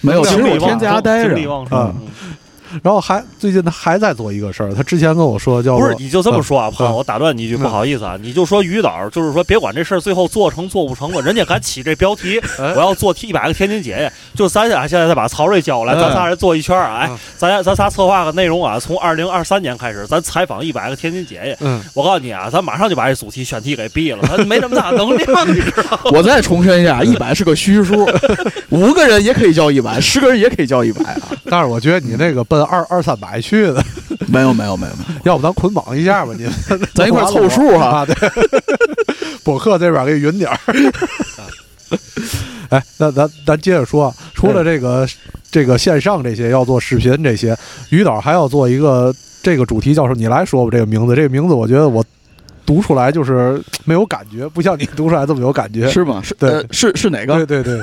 [0.00, 2.08] 没有，其实我天在家待着精力，旺盛啊嗯
[2.82, 26.00] 然后还最近他还在做一个事儿，他之前跟我说叫不是，你就这么说啊，胖，嗯我打断你一句，嗯不好意思啊，你就说于导，就是说别管这事儿最后做成做不成吧，人家敢起这标题，哎我要做一百个天津姐姐，就咱俩现在再把曹睿叫过来，嗯咱仨人做一圈儿，哎嗯，咱俩咱仨策划个内容啊，从二零二三年开始，咱采访一百个天津姐姐，嗯，我告诉你啊，咱马上就把这主题选题给毙了，咱没那么大能量，你知道吗？
[26.12, 28.06] 我再重申一下，一百是个虚数，
[28.70, 31.28] 五个人也可以叫一百，十个人也可以叫一百啊！
[31.44, 33.84] 但是我觉得你那个奔二二三百去的，
[34.28, 36.32] 没有没有没有没有，要不咱捆绑一下吧？
[36.36, 36.52] 你们
[36.94, 37.86] 咱一块凑数哈。
[38.02, 38.06] 啊！
[38.06, 38.14] 对，
[39.44, 40.58] 博客这边给匀点儿。
[42.70, 45.06] 哎，那咱咱接着说，除了这个
[45.50, 47.56] 这个线上这些要做视频这些，
[47.90, 50.16] 于导还要做一个这个主题，叫什么？
[50.18, 50.70] 你来说吧。
[50.72, 52.04] 这个名字，这个名字我觉得我
[52.66, 55.88] 读出来就是没有感觉，不像你读出来这么有感觉。
[55.90, 56.20] 是吗？
[56.24, 57.34] 是对呃是是哪个？
[57.34, 57.80] 对对对，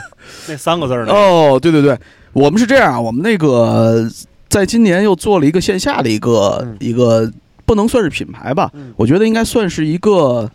[0.48, 1.14] 那三个字儿呢？
[1.14, 1.98] 哦，对对对，
[2.34, 4.10] 我们是这样，我们那个
[4.52, 6.78] 在今年又做了一个线下的一个、嗯。
[6.80, 7.32] 一个，
[7.66, 8.94] 不能算是品牌吧，嗯。
[8.98, 10.48] 我觉得应该算是一个。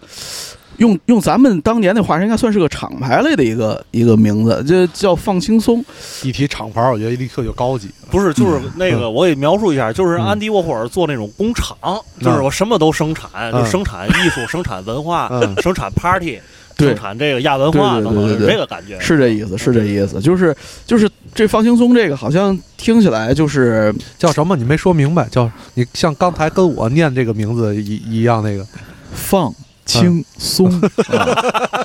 [0.77, 5.83] 用用咱们当年那话，应该算是个厂牌类的一个一个名字，就叫放轻松。
[6.23, 7.89] 一提厂牌，我觉得立刻就高级。
[8.11, 10.27] 不是，就是那个，我给描述一下，就是嗯。
[10.27, 11.75] 安迪沃霍尔做那种工厂，
[12.21, 13.53] 就是我什么都生产，嗯。
[13.53, 15.57] 就生产艺术、生产文化、嗯。
[15.63, 16.43] 生产 party、对
[16.77, 18.47] 生产这个亚文化对对等等，是对对。
[18.47, 18.99] 对这个感觉。
[19.01, 20.55] 是这意思，是这意思，就是
[20.87, 24.57] 就是这放轻松这个好像听起来就是叫什么？
[24.57, 28.67] 你没说明白，叫你像刚才跟我念这个名字一一样，那个。
[29.13, 29.55] 放
[29.87, 30.71] 轻松，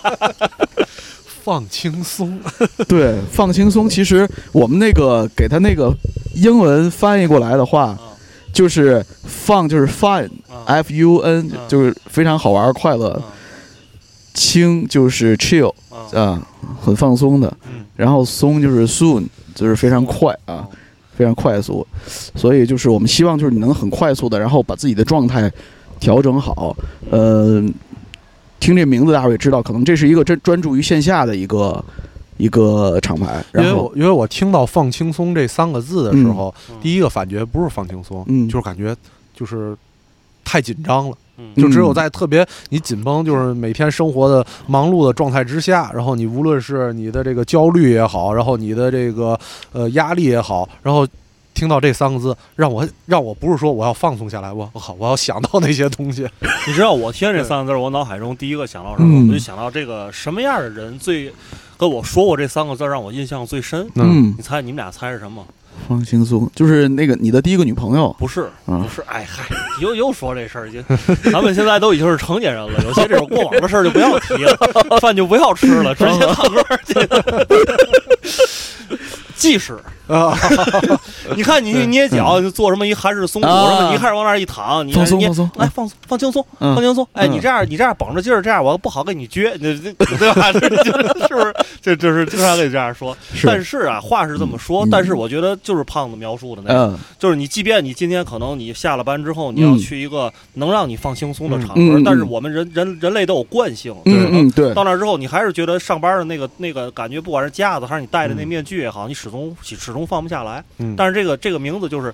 [1.43, 2.38] 放轻松。
[2.89, 3.88] 对，放轻松。
[3.88, 5.93] 其实我们那个给他那个
[6.36, 7.99] 英文翻译过来的话，啊。
[8.51, 10.30] 就是放就是 fun，f
[10.67, 10.84] 啊。
[10.89, 13.23] U n 嗯就是非常好玩快乐，啊
[14.33, 16.47] 轻就是 chill 啊啊，
[16.81, 20.67] 很放松的，嗯然后松就是 soon，就是非常快啊哦，
[21.15, 21.85] 非常快速。
[22.35, 25.51] 所以就是我们希望就是你能很快速的，然后把自己的状态
[25.99, 26.75] 调整好。
[27.09, 27.61] 呃，
[28.59, 31.83] 听这名字大家也知道，可能这是一个专专注于线下的一个
[32.37, 33.43] 一个厂牌。
[33.53, 38.95] 因为然后我因为我听到“放轻松”这三个字的时候，嗯第一个感觉不是放轻松，嗯就是感觉
[39.35, 39.75] 就是
[40.43, 41.17] 太紧张了。
[41.56, 49.39] 嗯就只有在特别你紧绷，就是每天生活的忙碌的状态之下，然后你无论是你的这个焦虑也好，然后你的这个
[49.71, 51.08] 呃压力也好，然后
[51.54, 56.27] 听到这三个字，让我让我不是说我要放松下来，我我靠，我要想到那些东西。
[56.67, 59.19] 你知道我听这三个字儿，我脑海中第一个想到什么？
[59.19, 61.32] 嗯我就想到这个什么样的人最
[61.77, 63.88] 跟我说过这三个字儿，让我印象最深。
[63.95, 65.45] 嗯你，猜你们俩猜是什么？
[65.88, 68.15] 放轻松，就是那个你的第一个女朋友。
[68.17, 69.43] 不是，啊不是，哎嗨，
[69.81, 70.84] 又又说这事儿，已经，
[71.31, 74.57] 咱们现在都已经是成年人了，有些这种过往的事儿就不要提了，
[75.01, 76.93] 饭就不要吃了，直接唱歌去。
[79.41, 79.75] 技师，
[80.08, 80.38] 啊，
[81.36, 83.75] 你看你去捏脚就做什么一韩式松骨啊。
[83.77, 85.49] 什么，你开始往那儿一躺，你你放松放松。
[85.56, 86.75] 来放放轻松，嗯。
[86.75, 87.08] 放轻松。
[87.13, 87.32] 哎，嗯。
[87.32, 89.73] 你这样你这样绷着劲儿，这样我不好给你撅，对
[90.34, 90.51] 吧？
[90.54, 90.60] 是
[91.27, 91.54] 是不是？
[91.82, 93.17] 这就是经常给你这样说。
[93.43, 96.99] 但是啊，话是这么说嗯，但是我觉得就是胖子描述的那个，嗯。
[97.17, 99.77] 就是你，即便你今天可能你下了班之后，你要嗯。
[99.80, 110.63] 去一个能让你放轻松的场合，但是我们人人人类都有惯性，嗯嗯，对，到那之后，你还是觉得上班的那个那个感觉，不管是架子还是你戴的那面具也好，你始终始终放不下来。
[110.77, 112.13] 嗯但是这个这个名字就是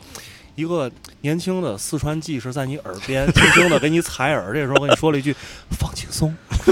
[0.55, 0.89] 一个
[1.21, 5.35] 年轻的四川技师在你耳边轻轻的给你采耳，这时候跟你说了一句
[5.79, 6.33] “放轻松”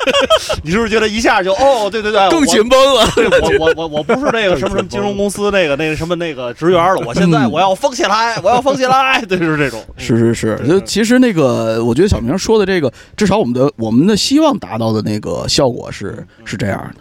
[0.62, 3.06] 你是不是觉得一下就哦，对对对，更紧绷了。
[3.14, 3.26] 对
[3.58, 9.84] 我 我我我不是那个什么什么金融公司那个那个什么那个职员了，我现在嗯我要疯起来，我要疯起来，对，就是这种。
[9.96, 17.00] 是是是，就其实那个，我觉得小明说的这个，至少我们的我们的希望达到的那个效果是是这样的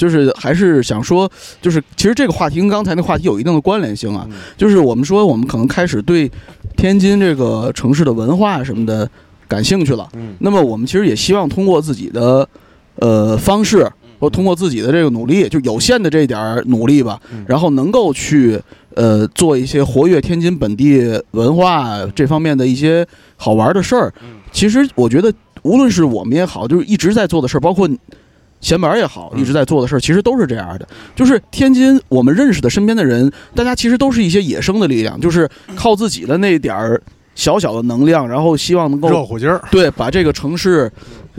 [0.00, 4.26] 就是还是想说，就是其实这个话题跟刚才那话题有一定的关联性啊。
[4.30, 6.30] 嗯就是我们说，我们可能开始对
[6.74, 9.06] 天津这个城市的文化什么的
[9.46, 10.08] 感兴趣了。
[10.14, 12.48] 嗯那么我们其实也希望通过自己的
[12.96, 13.86] 呃方式，
[14.18, 18.58] 或通过自己的这个努力，就有限的这点儿努力吧嗯，然后能够去
[18.94, 24.10] 呃做一些活跃天津本地文化这方面的一些好玩的事儿。
[24.22, 25.32] 嗯其实我觉得，
[25.62, 27.88] 无论是我们也好，就是一直在做的事儿，包括
[28.60, 30.86] 闲板儿也好，嗯一直在做的事儿，其实都是这样的。
[31.16, 37.00] 就是天津我们认识的身边的人，大家其实都是一些野生的力量，就是靠自己的那点儿
[37.34, 40.90] 小小的能量，然后希望能够热乎劲儿，对，把这个城市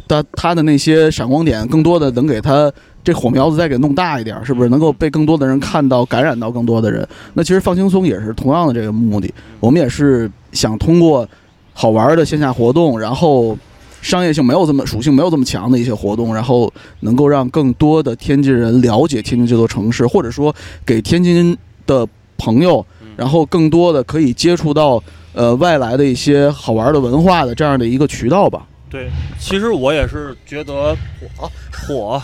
[0.08, 2.72] 的它的那些闪光点，更多的能给它
[3.04, 7.08] 这火苗子再给弄大一点儿，是不是能够被更多的人看到，感染到更多的人？
[7.34, 11.28] 那其实放轻松也是同样的这个目的，我们也是想通过
[11.74, 13.56] 好玩的线下活动，然后
[14.02, 20.54] 商业性没有这么属性没有这么强的一些活动，然后能够让更多的天津人了解天津这座城市，或者说
[20.86, 22.86] 给天津的朋友，
[23.16, 25.02] 然后更多的可以接触到
[25.34, 28.66] 呃外来的一些好玩的文化的这样的一个渠道吧。
[28.90, 29.10] 对，
[29.40, 30.96] 其实我也是觉得
[31.38, 32.22] 火火，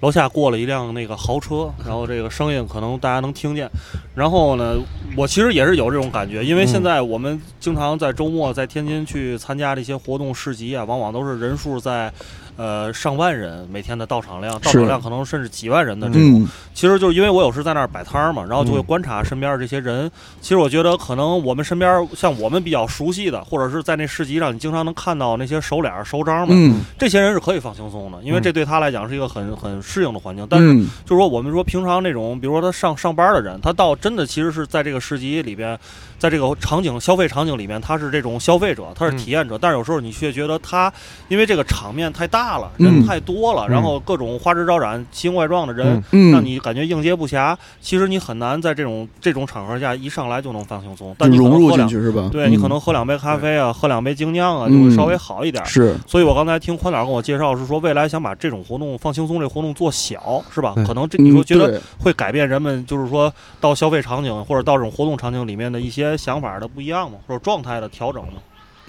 [0.00, 3.70] 楼下过了一辆那个豪车，然后这个声音可能大家能听见。
[4.14, 4.76] 然后呢，
[5.16, 12.12] 我其实也是有这种感觉，因为现在我们经常在周末在天津去参加这些活动市集啊，往往都是人数在。
[12.60, 20.12] 呃，上万人每天的到场量，到场量可能甚至几万人的这种，嗯，其实就是因为我有时在那儿摆摊儿嘛，然后就会嗯观察身边这些人。
[20.42, 30.46] 其实我觉得可能我们身边像我们比较熟悉的，或者是在那市集上你经常能看到那些手脸儿、手章们，嗯这些人是可以放轻松的，因为嗯这对他来讲是一个很很适应的环境。
[30.50, 35.78] 但是嗯就是说我们说平常那种，比如说他上上班的人，他到真的其实是在这个市集里边，
[36.18, 39.56] 在这个场景消费场景里面，他是这种消费者，他是嗯体验者。
[39.56, 40.92] 但是有时候你却觉得他
[41.28, 46.02] 因为这个场面太大了，嗯人太多了，嗯然后各种花枝招展、奇形怪状的人。
[46.12, 52.28] 嗯，让你感觉应接不暇，其实你很难在这种这种场合下一上来就能放轻松，但你可融入能喝两，进去是吧？
[52.32, 55.64] 对你可嗯能喝两杯咖啡啊，喝两杯精酿啊，就嗯会稍微好一点。
[55.66, 60.72] 是所以我刚才听宽导跟我介绍是说，未来想把这种活动放轻松，这活动做小，是吧？
[60.76, 67.18] 对可能这你说嗯觉得会改变人们，就是说到消费场景或者到这种活动场景里面的一些想法的不一样吗？
[67.26, 68.34] 或者状态的调整吗？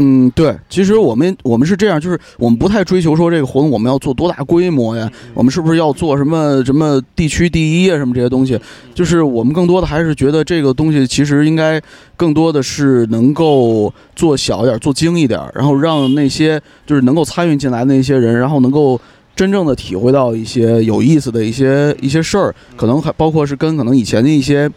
[0.04, 8.60] 嗯，对，其实我们我们是这样，就是我们不太追求说这个活动我们要做多大规模呀，我们是不是要做什么什么地区第一啊，什么这些东西，
[8.96, 11.80] 就是我们更多的还是觉得这个东西其实应该
[12.18, 19.00] 更多的是能够做小一点，做精一点，然后让那些就是能够参与进来的那些人，然后能够。
[19.34, 24.70] 真正的体会到一些有意思的一些一些事儿，可能还包括是跟可能以前的一些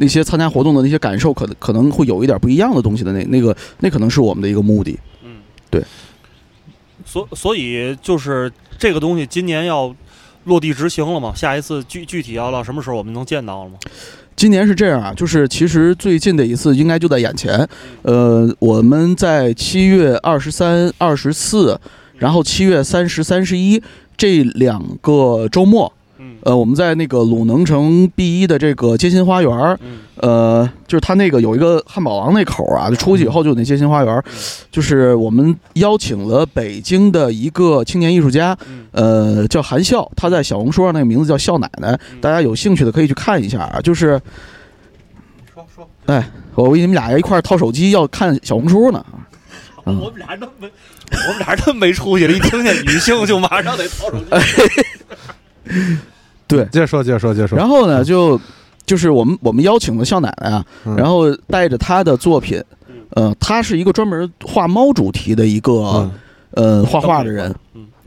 [0.00, 4.98] 那些参加活动的那些感受，可能可能会有一点不一样的东西的那那个那可能是我们的一个目的。
[5.22, 5.36] 嗯，
[5.70, 5.82] 对。
[7.04, 9.94] 所所以就是这个东西今年要
[10.44, 11.34] 落地执行了嘛？
[11.34, 13.76] 下一次具具体要到什么时候我们能见到了吗？
[14.36, 17.68] 今年是这样啊，就是其实最近的一次应该就在眼前，
[18.02, 21.78] 呃，我们在七月二十三、二十四，
[22.16, 23.82] 然后七月三十、三十一
[24.16, 25.99] 这两个周末，嗯
[26.42, 29.78] 呃，我们在那个鲁能城 B 一的这个街心花园
[30.16, 34.22] 呃，就是它那个有一个汉堡王那口儿啊，就出去以后就有那街心花园
[34.70, 43.80] 就是我们邀请了北京的一个青年艺术家，嗯呃，叫韩笑，他在小红书上那个名字叫笑奶奶，嗯大家有兴趣的可以去看一下啊。
[43.82, 44.20] 就是
[45.54, 49.04] 说说，哎我为你们俩一块儿掏手机要看小红书呢。
[49.86, 50.70] 嗯 我们俩这么没，
[51.10, 54.26] 我们俩这么没出息了，一听见女性就马上得掏手机。
[56.50, 57.56] 对，接着说，接着说，接着说。
[57.56, 58.38] 然后呢，就
[58.84, 60.94] 就是我们我们邀请了笑奶奶啊，嗯。
[60.96, 62.62] 然后带着她的作品，
[63.10, 66.10] 呃，她是一个专门画猫主题的一个、嗯。
[66.52, 67.54] 呃画画的人，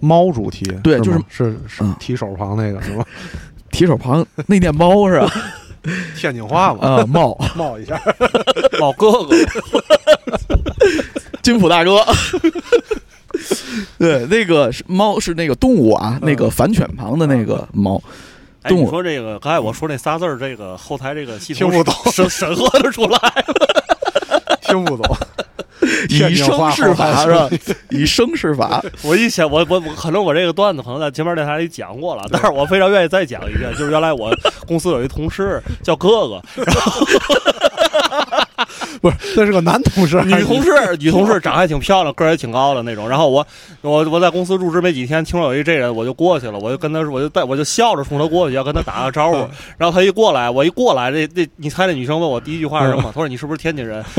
[0.02, 1.96] 猫主题，对是就是是是嗯。
[1.98, 3.06] 提手旁那个是吧？
[3.72, 5.32] 提手旁那念猫是吧？
[6.18, 7.38] 天津话嘛，啊， 猫。
[7.56, 7.98] 冒一下。
[8.82, 9.36] 冒哥哥，
[11.42, 12.00] 金普大哥。
[14.00, 18.02] 对，那个是猫，是那个动物啊，那个反犬旁的那个猫。
[18.62, 23.20] 哎，动物你说这个刚才我说那仨字儿，这个后台这个系统听不懂审审核的出来。
[24.66, 25.18] 听不懂，
[26.10, 27.50] 以生试法是吧？
[27.92, 33.70] 以生试法，我一想，我我我可能我这个段子可能在前面电台里讲过了，但是我非常愿意再讲一遍。
[33.74, 36.42] 就是原来我公司有一同事叫哥哥，
[39.04, 43.10] 不是，那是个男同事，女同事，女同事长得还挺漂亮，个儿也挺高的那种。
[43.10, 43.46] 然后我
[43.82, 49.36] 我我在公司入职没几天，听说有一这人，我就过去了，我就跟他说，我就带，我就笑着冲他过去，要跟他打个招呼。
[49.78, 53.12] 然后他一过来，我一过来，这这你猜这女生问我第一句话是什么？
[53.14, 54.02] 她说你是不是天津人？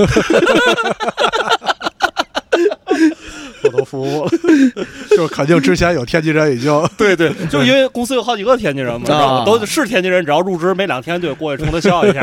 [3.64, 4.28] 我都服了，
[5.16, 12.20] 就肯定之前有天津人已经对对，就因为公司有好几个天津人嘛，都是天津人，只要入职没两天就得过去冲他笑一下。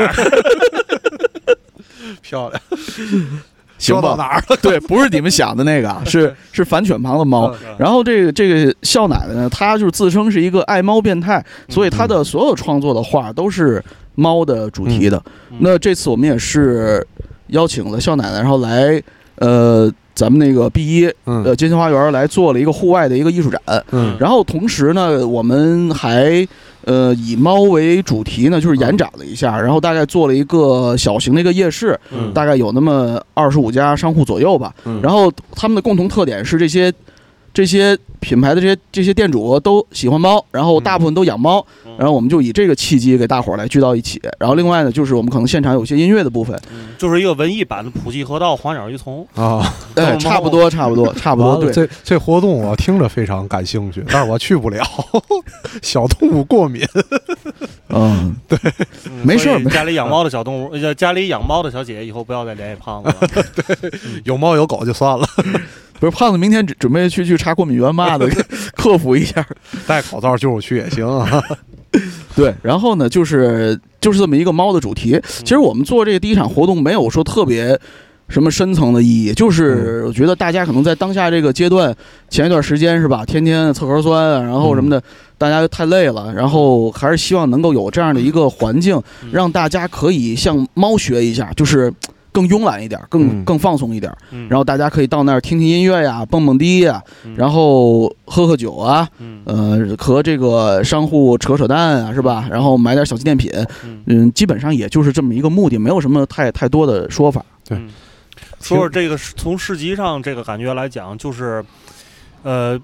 [2.22, 2.62] 漂亮，
[3.78, 4.02] 行吧？
[4.02, 4.56] 到哪儿了？
[4.62, 7.48] 对，不是你们想的那个，是是反犬旁的猫。
[7.48, 13.82] 嗯然后这个这个笑奶奶呢，她就是自称是一个爱猫变态，所以她的所有创作的画都是
[14.14, 15.20] 猫的主题的。
[15.50, 17.04] 嗯那这次我们也是
[17.48, 19.02] 邀请了笑奶奶，然后来
[19.36, 23.60] 呃咱们那个 B 一呃嗯金星花园来做了一个户外的一个艺术展。
[23.90, 26.46] 嗯然后同时呢，我们还
[26.84, 34.74] 呃以猫为主题呢，就是延展了一下，然后大概做了一个小型的一个夜市，嗯大概有那么二十五家商户左右吧。
[34.84, 36.92] 嗯然后他们的共同特点是这些
[37.54, 44.20] 这些品牌的这些这些店主都喜欢猫，然后大部分都养猫，嗯然后我们就以这个契机给大伙儿来聚到一起。
[44.38, 49.26] 然后另外呢，就是我们可能现场有些音乐的部分，嗯就是一个文艺版的普济河道黄鸟鱼虫。
[49.34, 51.72] 啊， 哎，差不多，差不多， 差不多，对。
[51.72, 54.82] 这这活动我听着非常感兴趣，但是我去不了，
[55.82, 56.82] 小动物过敏。
[57.90, 58.58] 嗯，对
[59.22, 63.44] 没事儿没所以家里养猫的小动物，呃家里养猫的小姐姐以后不要再联系胖子了。
[63.54, 63.92] 对
[64.24, 65.26] 有猫有狗就算了，
[66.02, 68.28] 不是胖子，明天准准备去去查过敏源嘛的，
[68.74, 69.46] 克服一下。
[69.86, 71.40] 戴口罩就是去也行啊。
[72.34, 75.20] 对，然后呢，就是就是这么一个猫的主题。
[75.44, 77.78] 其实我们做这个第一场活动，没有说特别
[78.28, 81.94] 什么深层的意义，就是我觉得大家可能在当下这个阶段，
[82.28, 85.00] 前一段时间是吧，天天测核酸啊，然后什么的，
[85.38, 91.94] 大家太累了，然后还是希望能够有这样的一个环境，嗯让大家可以向猫学一下，就是。
[92.32, 102.48] 更慵懒一点，更嗯更放松一点，嗯然后大家可以到那儿听听音乐呀，蹦蹦迪呀，嗯然后喝喝酒啊，嗯呃，和这个商户扯扯淡啊，是吧？
[102.50, 103.50] 然后买点小纪念品，
[103.84, 107.44] 嗯嗯，基本上也就是这么一个目的，没有什么太太多的说法。
[107.68, 107.88] 对嗯
[108.60, 111.64] 说说这个从市集上这个感觉来讲，就是
[112.42, 112.80] 呃。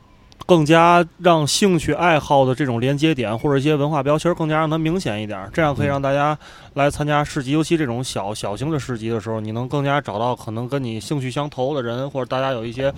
[0.48, 6.36] 更加让兴趣爱好的这种连接点或者一些文化标签儿更加让它明显一点儿，这样可以让大家
[6.72, 12.90] 来参加市集，尤其这种小小型的市集的时候，你能更加找到可能跟你兴趣相投的人，或者大家有一些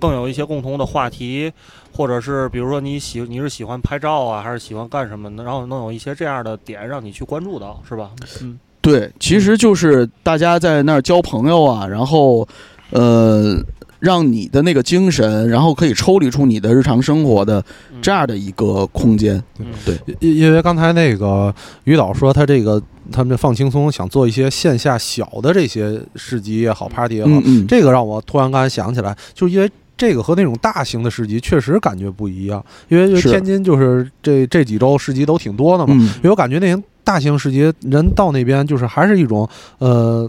[0.00, 1.52] 更有一些共同的话题，
[1.94, 8.10] 或者是比如说你喜你是喜欢拍照啊，还是喜欢干什么的，然后能有一些这样的点让你去关注到，是吧？
[8.42, 12.46] 嗯对，其实就是大家在那儿交朋友啊，然后，
[12.90, 13.56] 呃，
[13.98, 17.98] 让你的那个精神，然后可以抽离出你的日常生活的嗯。
[18.02, 19.42] 这样的一个空间。
[19.58, 19.66] 嗯。
[19.84, 19.98] 对。
[20.20, 33.30] 因因为刚才那个于导说他这个他们放轻松，想做一些线下小的这些市集也好，party 也好，嗯嗯，这个让我突然刚才想起来，就是因为这个和那种大型的市集确实感觉不一样，因为因为是。
[33.30, 36.00] 天津就是这这几周市集都挺多的嘛，嗯。
[36.16, 40.28] 因为我感觉那些大型市集人到那边就是还是一种呃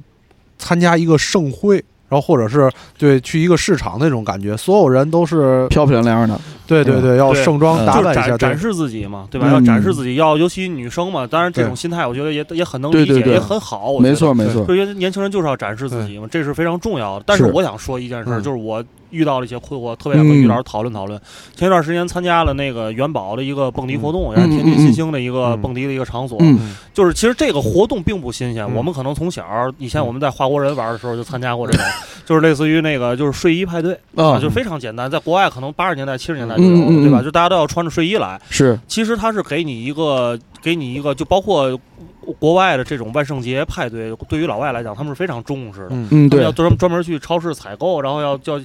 [0.58, 1.84] 参加一个盛会。
[2.10, 6.40] 然后或者是对去一个市场那种感觉，所有人都是漂漂亮亮的。
[6.66, 9.48] 对对对，要盛装打扮一下，展展示自己嘛，对吧？
[9.50, 9.54] 嗯。
[9.54, 13.22] 要展示自己，要尤其女生嘛，当然这种心态，我觉得也也很能理解，对。
[13.22, 13.90] 对对也很好。
[13.90, 14.10] 我觉得。
[14.10, 14.66] 没错没错。
[14.66, 17.24] 就，因为年轻人就是要展示自己嘛，这是非常重要的。
[17.26, 17.52] 但是是。
[17.52, 21.20] 我想说一件事就是我遇到了一些困惑，特别想跟嗯于老师讨论讨论。
[21.56, 26.38] 前一段时间参加了那个元宝的一个蹦迪活动，也是嗯天津新兴的一个嗯蹦迪的一个场所。
[26.42, 29.46] 嗯就是其实这个活动并不新鲜，嗯我们可能从小
[29.78, 31.86] 以前我们在华国人玩的时候就参加过这种，
[32.26, 37.22] 就是类似于那个就是睡衣派对啊就非常简单，在国外可能八十年代七十年代就有，对吧？
[37.22, 38.40] 就大家都要穿着睡衣来。
[38.50, 41.80] 是其实它是给你一个，给你一个，就包括
[42.40, 45.90] 国外的这种万圣节派对，对于老外来讲，他们是非常重视的。
[45.92, 48.60] 嗯要专专门去超市采购，然后要要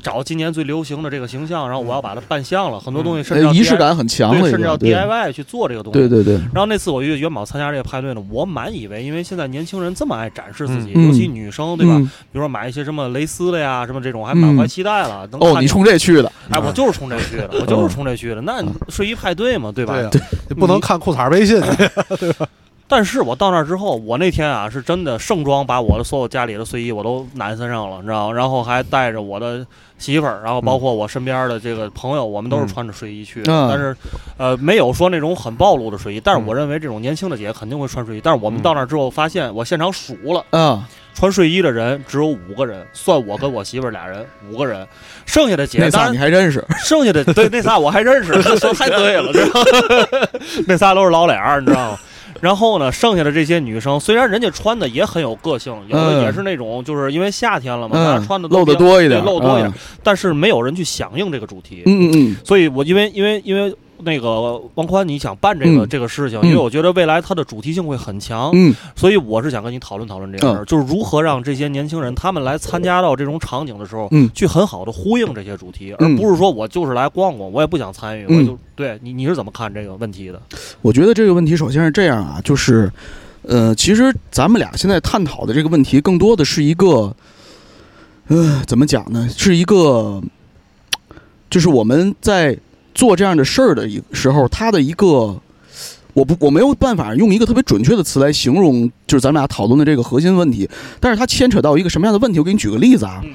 [0.00, 5.98] 找今年最流行的这个形象，然后我要把它扮相了，很多东西甚至要呃仪式感很强甚至要 DIY 去做这个东西。
[5.98, 11.94] 对对对，然后那次我约元宝参加这个派对呢，我满以为，因为现在年轻人这么爱展示自己，嗯尤其女生，对吧？
[11.96, 15.28] 嗯比如说买一些什么蕾丝的呀，什么这种，还满怀期待了。
[15.30, 18.40] 能哦，看你冲这去的，哎，我就是冲这去的，我就是冲这去的。
[18.40, 19.94] 那睡衣派对嘛，对吧？
[19.94, 21.60] 对呀，你不能看裤衩微信，
[22.90, 28.34] 但是我到那儿之后，我那天啊是真的盛装把我的所有家里的睡衣我都揽身上了，你知道吗？
[28.34, 29.64] 然后还带着我的
[29.96, 33.52] 媳妇儿，然后包括我身边的这个朋友，我们都是穿着睡衣去的。
[33.52, 33.96] 嗯但是，
[34.36, 36.20] 呃，没有说那种很暴露的睡衣。
[36.20, 38.20] 但是我认为这种年轻的姐肯定会穿睡衣。
[38.22, 40.82] 但是我们嗯到那儿之后发现，我现场数了，嗯，
[41.14, 44.84] 穿睡衣的人只有五个人，算我跟我媳妇儿俩人，五个人，
[45.26, 46.64] 剩下的姐那仨你还认识？
[46.82, 50.28] 剩下的对那仨我还认识， 说太对了，知道吗？
[50.66, 51.98] 那仨都是老脸儿，你知道吗？
[52.40, 56.22] 然后呢，剩下的这些女生，虽然人家穿的也很有个性，有的嗯。
[56.22, 61.82] 也是那种，就是因为夏天了嘛，大嗯家穿的露的的多一点，露多一点嗯，但是没有人去响应这个主题。
[61.86, 63.74] 嗯嗯嗯，所以我因为因为因为
[64.04, 65.88] 那个王宽，你想办这个、嗯。
[65.88, 66.46] 这个事情，嗯。
[66.48, 68.74] 因为我觉得未来它的主题性会很强，嗯。
[68.96, 70.66] 所以我是想跟你讨论讨论这个事儿，嗯。
[70.66, 74.30] 就是如何让这些年轻人他们来参加到这种场景的时候，嗯。
[74.34, 76.12] 去很好的呼应这些主题，嗯。
[76.12, 78.38] 而不是说我就是来逛逛，我也不想参与，嗯。
[78.38, 80.40] 我就对你你是怎么看这个问题的？
[80.82, 82.90] 我觉得这个问题首先是这样啊，就是，
[83.42, 87.14] 呃，其实咱们俩现在探讨的这个问题，更多的是一个，
[88.28, 89.28] 呃，怎么讲呢？
[89.36, 90.22] 是一个，
[91.50, 92.56] 就是我们在
[93.00, 95.40] 做这样的事儿的一时候，他的一个，
[96.12, 100.68] 我不我没有办法用一个特别准确的词来形容，就是咱们俩讨论的这个核心问题，
[101.00, 102.38] 但是它牵扯到一个什么样的问题？
[102.38, 103.30] 我给你举个例子啊，嗯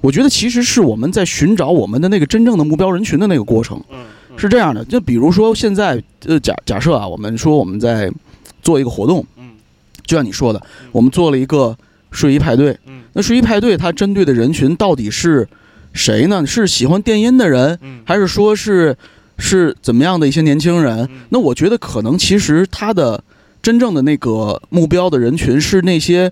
[0.00, 3.78] 我觉得其实是我们在寻找我们的那个真正的目标人群的那个过程。
[3.90, 3.98] 嗯，
[4.38, 8.10] 是这样的，就比如说现在，呃，假假设啊，我们说我们在
[8.62, 9.50] 做一个活动，嗯
[10.06, 11.76] 就像你说的嗯，我们做了一个
[12.10, 12.70] 睡衣派对。
[12.86, 15.46] 嗯那睡衣派对它针对的人群到底是
[15.92, 16.46] 谁呢？
[16.46, 18.96] 是喜欢电音的人，嗯还是说是
[19.38, 21.00] 是怎么样的一些年轻人？
[21.04, 23.22] 嗯那我觉得可能其实他的
[23.62, 26.30] 真正的那个目标的人群是那些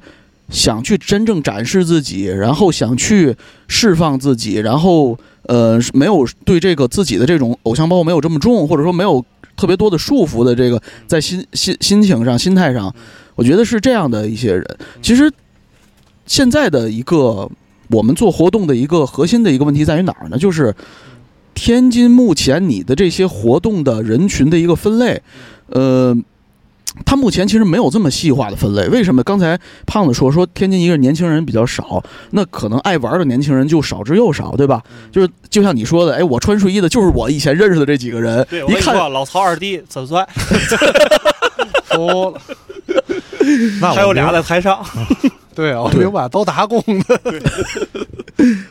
[0.48, 3.36] 想去真正展示自己，然后想去
[3.66, 9.24] 释放自己，然后呃没有对这个自己的这种偶像包袱没有这么重，或者说没有
[9.56, 12.94] 特别多的束缚的这个在心心心情上、心态上，
[13.34, 14.64] 我觉得是这样的一些人。
[15.02, 15.30] 其实
[16.26, 17.50] 现在的一个
[17.90, 20.38] 我们做活动的一个核心的一个问题在于哪儿呢？
[20.38, 20.74] 就是
[21.54, 25.22] 天津目前你的这些活动的人群的一个分类，
[25.68, 26.16] 呃。
[27.04, 29.22] 他目前其实没有这么细化的分类，为什么？
[29.22, 34.82] 刚才胖子说说天津一个年轻人比较少，那可能爱玩的年轻人就少之又少，对吧？
[35.12, 40.26] 就是就像你说的，哎，我穿睡衣的就是我以前认识的这几个人对，，我一看跟你说，老曹二弟真帅，
[41.90, 42.40] 服了。
[43.80, 44.84] 那我还有俩在台上，
[45.58, 47.20] 对啊，我对明白，都打工的。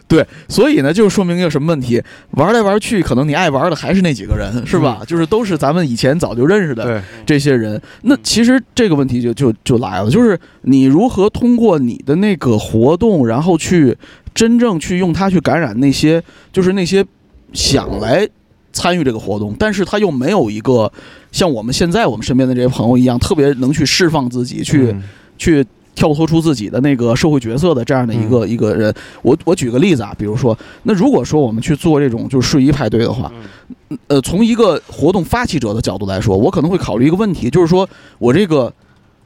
[0.08, 2.02] 对，所以呢，就说明一个什么问题？
[2.32, 5.02] 玩来玩去，可能你爱玩的还是那几个人，是吧？
[5.06, 7.82] 就是都是咱们以前早就认识的，这些人。
[8.04, 13.98] 那其实这个问题就就就来了，就是你如何通过你的那个活动，然后去
[14.34, 16.24] 真正去用它去感染那些，
[16.54, 17.06] 就是那些
[17.52, 18.26] 想来
[18.72, 20.90] 参与这个活动，但是他又没有一个
[21.34, 25.04] 像我们现在我们身边的这些朋友一样，特别能去释放自己，去、嗯
[25.38, 25.64] 去
[25.98, 28.94] 跳脱出自己的那个社会角色的这样的一个、一个人。
[29.24, 33.32] 我我举个例子啊，比如说，那如果说我们去做这种就是睡衣派对的话，
[33.90, 33.98] 嗯。
[34.08, 37.90] 呃，从一个活动发起者的角度来说，我可能会考虑一个问题，就是说
[38.20, 38.72] 我这个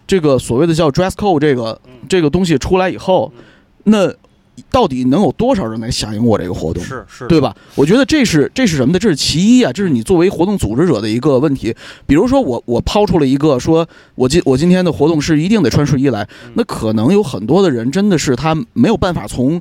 [0.07, 1.91] 这个所谓的叫 dress code 这个嗯。
[2.07, 3.31] 这个东西出来以后，
[3.83, 4.07] 那
[4.69, 6.83] 到底能有多少人来响应我这个活动？
[6.83, 7.39] 是是，对？
[7.41, 7.55] 吧？
[7.75, 8.99] 我觉得这是这是什么呢？
[8.99, 11.75] 这是其一啊，这是你作为活动组织者的一个问题。
[12.05, 19.59] 比如说我我抛出了一个说，我今我今天的活动是一定得穿睡衣来，那可能有很多的人真的是他没有办法从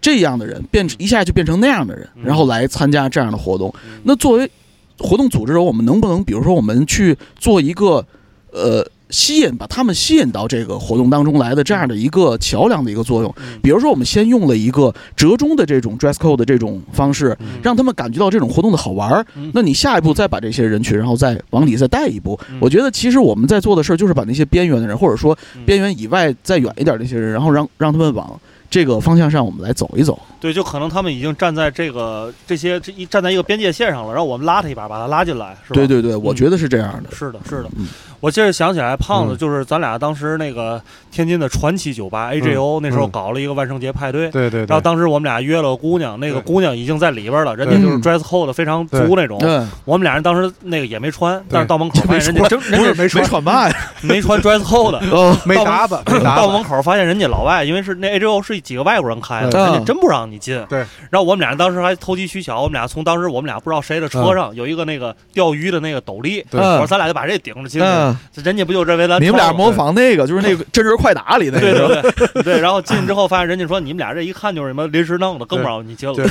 [0.00, 3.72] 这样的人变一下就变成那样的人，嗯然后来参加这样的活动。
[3.84, 4.50] 嗯那作为
[4.98, 8.04] 活动组织者，我们能不能比如说我们去做一个
[8.52, 13.32] 呃吸引把他们吸引到这个活动当中来的这样的一个桥梁的一个作用？
[13.38, 19.24] 嗯比如说我们先用了一个折中的这种 dress code 的这种方式，嗯让他们感觉到这种活动的好玩。
[19.52, 22.58] 那你下一步再把这些人群，然后再往里再带一步嗯。
[22.60, 28.40] 我觉得其实我们在做的事儿就是把那些边缘的人，或者说嗯边缘以外再远一点的这些人，然后让让他们往
[28.72, 30.18] 这个方向上我们来走一走。
[30.40, 35.74] 对，就可能他们已经站在这个这些这一站在一个边界线上了，然后我们拉他一把，把他拉进来，是吧？
[35.74, 37.14] 对对对，我觉得是这样的。
[37.14, 37.68] 是的，是的。
[37.76, 37.86] 嗯
[38.22, 44.30] 我接着想起来，胖子嗯就是咱俩当时那个天津的传奇酒吧 AJO，、那时候嗯搞了一个万圣节派对。
[44.30, 49.40] 对对对然后，当时我们俩约了个姑娘，那个姑娘已经在里边了，人家就是 dress code 非常足那种。
[49.42, 53.76] 嗯，我们俩人当时那个也没穿，但是到门口发现人家真不是没穿穿嘛呀？
[54.02, 56.36] 没穿 dress code，哦，没打扮，没打扮。
[56.36, 60.64] 到门口发现人家老外，因为是那 AJO 是几个外国人开的，人家真不让你进。
[60.68, 60.78] 对，
[61.10, 72.02] 然后我们俩当时还投机取巧，我们俩从当时我们俩不知道谁的车上有一个那个钓鱼的那个斗笠，对我说咱俩就把这顶着进去，嗯，人家不就认为咱你们俩模仿那个，就是那个 《真人快打》里那对个。
[72.02, 76.14] 对对对，然后进去之后发现人家说你们俩这一看就是什么临时弄的，更不让你进了。
[76.14, 76.26] 对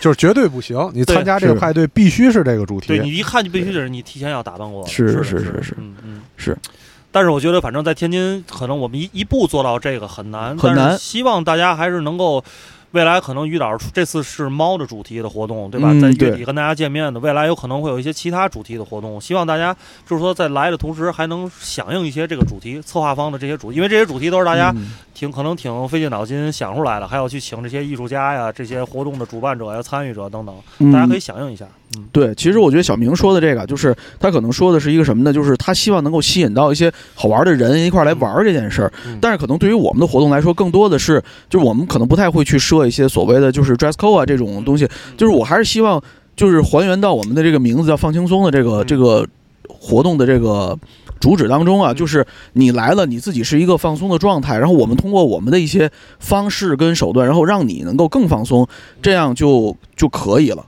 [0.00, 2.88] 就是绝对不行，你参加这个派对必须是这个主题。
[2.88, 6.56] 对你一看就必须得是你提前要打扮过，是是的是是是是嗯嗯是。
[7.12, 12.42] 但是我觉得，反正在天津，可能我们一一步做到这个很难，很难但是希望大家还是能够
[12.92, 15.90] 未来可能于导这次是猫的主题的活动，对吧？
[15.92, 19.20] 嗯在月底跟大家见面的，未来有可能会有一些其他主题的活动。
[19.20, 19.72] 希望大家
[20.08, 31.64] 就是说在来的同时还能响应一些这个主题，策划方的这些主题，因为这些主题都是大家嗯挺可能挺费尽脑筋想出来的，还要去请这些艺术家呀、这些活动的主办者呀、参与者等等，嗯大家可以响应一下。
[31.64, 31.79] 嗯，
[32.12, 35.32] 对，其实我觉得小明说的这个，就是他可能说的是一个什么呢？
[35.32, 38.92] 就是他希望能够吸引到一些好玩的人一块儿来玩儿这件事儿。
[39.06, 44.88] 嗯但是可能对于我们的活动来说，更多的是就是我们可能不太会去设一些所谓的就是 dress code 啊这种东西。
[45.16, 46.00] 就是我还是希望
[46.36, 49.26] 就是还原到我们的这个名字叫放轻松的这个嗯这个
[49.68, 50.78] 活动的这个。
[51.18, 58.66] 主旨当中啊，嗯就是你来了，你自己是一个放松的状态，然后我们通过我们的一些方式跟手段，然后让你能够更放松，
[59.02, 60.64] 这样就就可以了。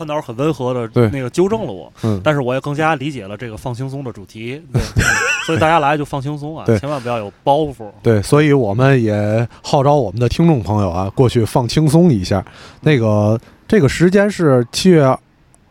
[0.00, 4.62] 宽导很温和的对那个纠正了我，嗯但是我也更加理解了这个放轻松的主题。
[4.72, 5.04] 对，嗯
[5.44, 7.84] 所以大家来就放轻松啊，千万不要有包袱。
[8.02, 12.42] 对，所以我们也号召我们的听众朋友啊，过去放轻松一下。
[12.80, 13.38] 那个
[13.68, 15.14] 这个时间是七月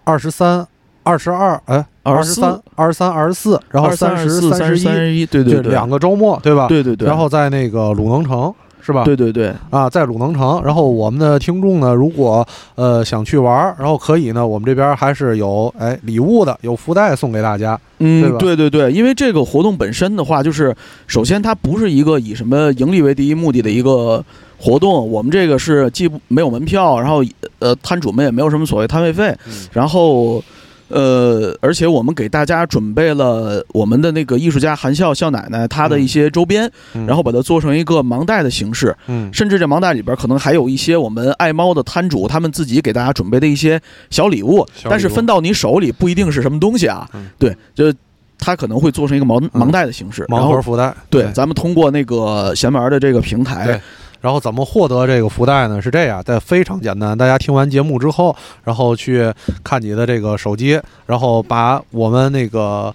[0.04, 0.68] 二十三、
[1.02, 6.68] 二十二，哎，二十三、二十三、二十四，然后三十、三十、三一，十一，对对对，两个周末，对吧？
[6.68, 9.04] 对对对，然后在那个鲁能城是吧？
[9.04, 10.62] 对对对，啊，在鲁能城。
[10.64, 17.80] 然后我们的听众呢，如果呃想去玩儿，然后可以呢，我们这边还是有哎礼物的，有福袋送给大家。
[17.98, 20.76] 对嗯吧，对对对，因为这个活动本身的话，就是
[21.08, 24.24] 首先它不是一个以什么盈利为第一目的的一个
[24.58, 27.24] 活动，我们这个是既不没有门票，然后
[27.60, 30.44] 呃摊主们也没有什么所谓摊位费，嗯然后。
[30.90, 37.06] 呃，而且我们给大家准备了我们的那个艺术家韩笑笑奶奶她的一些周边，嗯。
[37.06, 39.30] 然后把它做成一个盲袋的形式，嗯。
[39.34, 43.80] 甚至这盲袋里边可能还有一些我们爱猫的摊主他们自己给大家准备的一些
[44.10, 44.68] 小礼物，礼物。
[44.90, 47.08] 但是分到你手里不一定是什么东西啊。
[47.14, 47.30] 嗯。
[47.38, 47.94] 对，就
[48.42, 53.82] 它可能会做成一个盲盲袋的形式，盲盒福袋，对，咱们通过那个闲玩的这个平台对，
[54.22, 55.82] 然后怎么获得这个福袋呢？
[55.82, 57.17] 是这样，在非常简单。
[57.17, 62.93] 大家听完节目之后，然后去看你的这个手机，然后把我们那个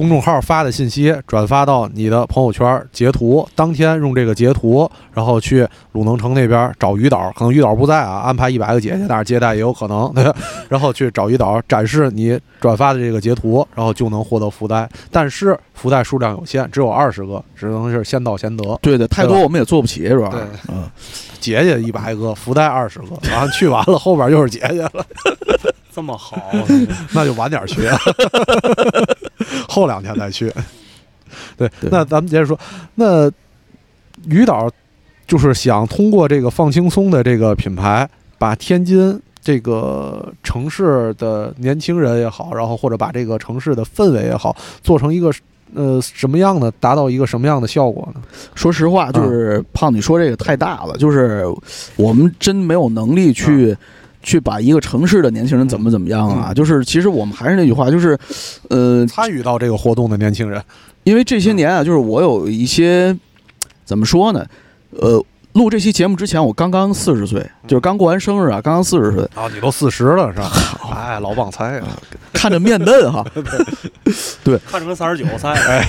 [0.00, 10.34] 公众号发的信息转发到你的朋友圈，截图，当天用这个截图，然后去鲁能城那边找于导，可能于导不在啊，安排一百个姐姐，但是接待也有可能，对吧？
[10.70, 14.88] 然后去找于导展示你转发的这个截图，然后就能获得福袋。
[15.10, 18.78] 但是福袋数量有限，只有二十个，只能是先到先得。
[18.80, 20.88] 对的，太多我们也做不起，是吧对是，嗯，
[21.38, 25.04] 姐姐一百个，福袋二十个，完了去完了，后边又是姐姐了，
[25.94, 26.40] 这么好，
[27.12, 27.82] 那就晚点去，
[29.68, 30.52] 后两天再去。
[31.56, 32.58] 对，对那咱们接着说，
[32.94, 33.30] 那
[34.26, 34.68] 于导
[35.26, 45.32] 就是想通过这个放轻松的这个品牌，把天津这个城市的年轻人也好，然后或者把这个城市的氛围也好，做成一个
[45.74, 48.20] 呃什么样的，达到一个什么样的效果呢？
[48.56, 51.44] 说实话，就是胖，你说这个太大了，就是
[51.94, 53.76] 我们真没有能力去。
[54.22, 56.46] 去把一个城市的年轻人怎么怎么样啊？
[56.50, 58.18] 嗯就是其实我们还是那句话，就是，
[58.68, 60.62] 呃，参与到这个活动的年轻人，
[61.04, 63.16] 因为这些年啊，就是我有一些
[63.84, 64.44] 怎么说呢？
[64.90, 70.50] 呃，录这期节目之前，我刚刚四十岁，就是刚过完生日啊，刚刚四十岁，啊，你都四十了是吧？
[70.94, 71.88] 哎，老旺猜啊！
[72.32, 73.24] 看着面嫩哈。
[74.42, 75.88] 对看着跟三十九赛哎，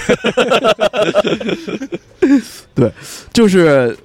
[3.33, 3.97] 就是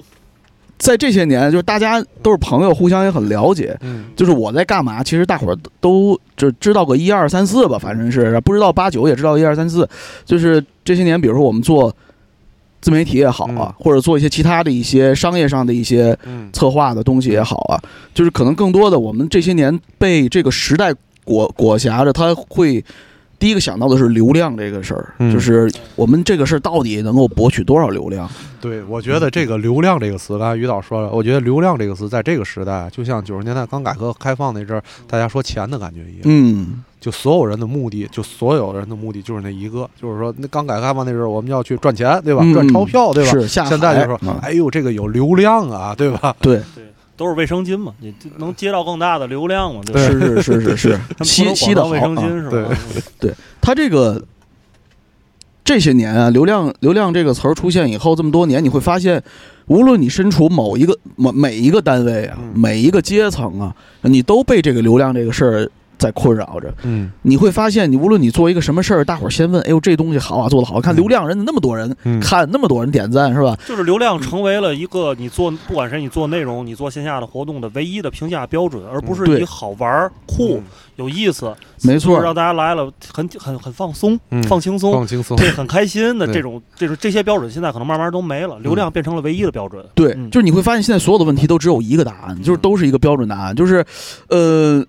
[0.78, 3.76] 在这些年，就是大家都是朋友，互相也很了解。
[3.80, 9.88] 嗯就是我在干嘛，其实大伙儿都就知道个一二三四吧，反正是不知道八九也知道一二三四。
[10.24, 11.94] 就是这些年，比如说我们做
[12.82, 17.80] 自媒体也好啊，或者做一些其他的一些商业上的一些嗯策划的东西也好啊，
[18.14, 20.92] 就是可能更多的我们这些年被这个时代
[21.24, 22.84] 裹裹挟着，他会
[23.38, 28.28] 第一个想到的是流量这个事儿，嗯就是我们这个事儿到底能够博取多少流量？
[28.60, 36.22] 对，我觉得这个“流量”这个词，刚才于导说了，我觉得“流量”这个词在这个时代，就像九十年代刚改革开放那阵儿，大家说钱的感觉一样。
[36.24, 42.40] 嗯，就所有人的目的，就所有人的目的就是那一个，就是说，那刚改革开放那阵儿，我们要去赚钱，对吧？
[42.42, 43.30] 嗯赚钞票，对吧？
[43.30, 46.34] 是下海现在就说嗯，哎呦，这个有流量啊，对吧？
[46.40, 46.84] 对，对，
[47.16, 49.94] 都是卫生巾嘛，你能接到更大的流量嘛，对。
[49.94, 50.00] 吧？
[50.00, 52.78] 是是是是是，吸吸的卫生啊巾是吧？
[53.18, 53.32] 对。
[53.60, 54.22] 它这个
[55.64, 59.22] 这些年啊，流量流量这个词儿出现以后，这么多年，你会发现，
[59.66, 62.52] 无论你身处某一个某每一个单位啊，嗯。
[62.54, 66.72] 每一个阶层啊，你都被这个流量这个事儿在困扰着。
[66.82, 67.10] 嗯。
[67.22, 70.96] 你会发现，你无论你做一个什么事儿，大伙儿先问：“哎呦，这东西好啊，做的好，看嗯。
[70.96, 72.20] 流量人那么多人嗯。
[72.20, 73.56] 看，那么多人点赞，是吧？
[73.66, 79.38] 就是流量成为了一个你做不管是你做内容，你做线下的活动的唯一的评价标准，而不是对。
[79.38, 80.62] 你好玩儿、酷、
[80.96, 82.20] 有意思，没错。
[82.20, 84.42] 让大家来了很很很放松、嗯。
[84.44, 84.92] 放轻松。
[84.92, 89.84] 放轻松，对，很开心的这种这种这些标准，现在可能慢慢都没了，流量变成了唯一的标准。
[89.94, 90.30] 对，嗯。
[90.30, 93.84] 就是你会发现现在所有的问题都只有一个答案，就是都是一个标准答案，就是，
[94.28, 94.84] 呃，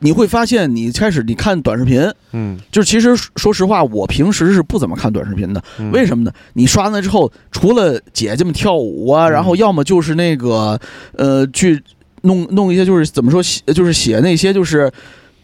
[0.00, 5.90] 你会发现你开始你看短视频，嗯，就是其实说实话，我平时是不怎么看短视频的，嗯。
[5.90, 6.32] 为什么呢？
[6.52, 9.32] 你刷完了之后，除了姐姐们跳舞啊，嗯。
[9.32, 10.78] 然后要么就是那个
[11.16, 11.82] 呃去
[12.22, 14.90] 弄弄一些就是怎么说写就是写那些就是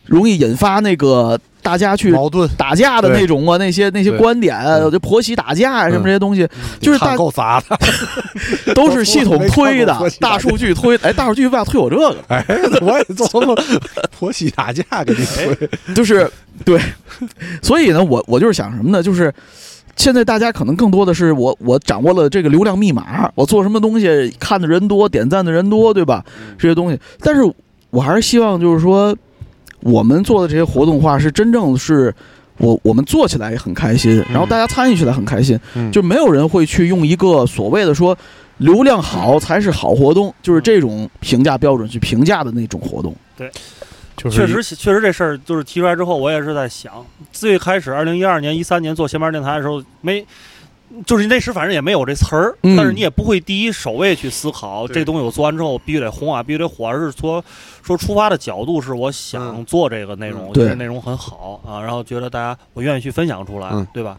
[0.06, 2.48] 容易引发那个大家去矛盾。
[2.56, 4.56] 打架的那种啊，那些那些观点
[4.90, 6.46] 就婆媳打架啊什么这些东西，
[6.80, 7.62] 就是大够杂
[8.66, 10.96] 的，都是系统推的大数据推。
[10.98, 12.16] 哎，大数据为啥推我这个？
[12.28, 12.44] 哎，
[12.80, 13.56] 我也做过
[14.18, 16.30] 婆媳打架给你推，就是
[16.64, 16.80] 对，
[17.62, 19.02] 所以呢，我我就是想什么呢？
[19.02, 19.32] 就是
[19.96, 26.24] 现在大家可能更多的是我我掌握了这个流量密码，我做什么东西看的人多，点赞的人多，对吧？
[26.58, 27.42] 这些东西，但是
[27.90, 29.14] 我还是希望就是说，
[29.82, 32.14] 我们做的这些活动化是真正是。
[32.58, 38.16] 我我们做起来也很开心，然后大家参与起来很开心，嗯就没有人会去用一个所谓的说
[38.58, 43.16] 流量好才是好活动，就是这种评价标准去评价的那种活动。
[44.16, 50.24] 就是确实，确实这事儿就是提出来之后，我也是在想，最开始二零一二年、一三年做闲班电台的时候，没，
[51.06, 54.96] 就是那时反正也没有这词儿，嗯但是你也不会第一首位去思考对。
[54.96, 57.44] 这东西我做完之后必须得红啊，必须得火，而是说
[57.82, 60.48] 说出发的角度是我想做这个内容，嗯。
[60.48, 63.86] 我觉得内容很好啊，然后觉得大家我愿意去分享出来，嗯。
[63.92, 64.18] 对吧？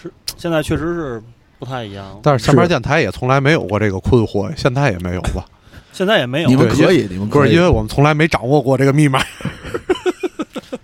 [0.00, 1.22] 是现在确实是
[1.58, 2.68] 不太一样，但是下边是。
[2.68, 5.44] 电台也从来没有过这个困惑，现在也没有吧？
[5.92, 9.20] 现在也没有你们可以，你们不是，可以因为我们从来没掌握过这个密码。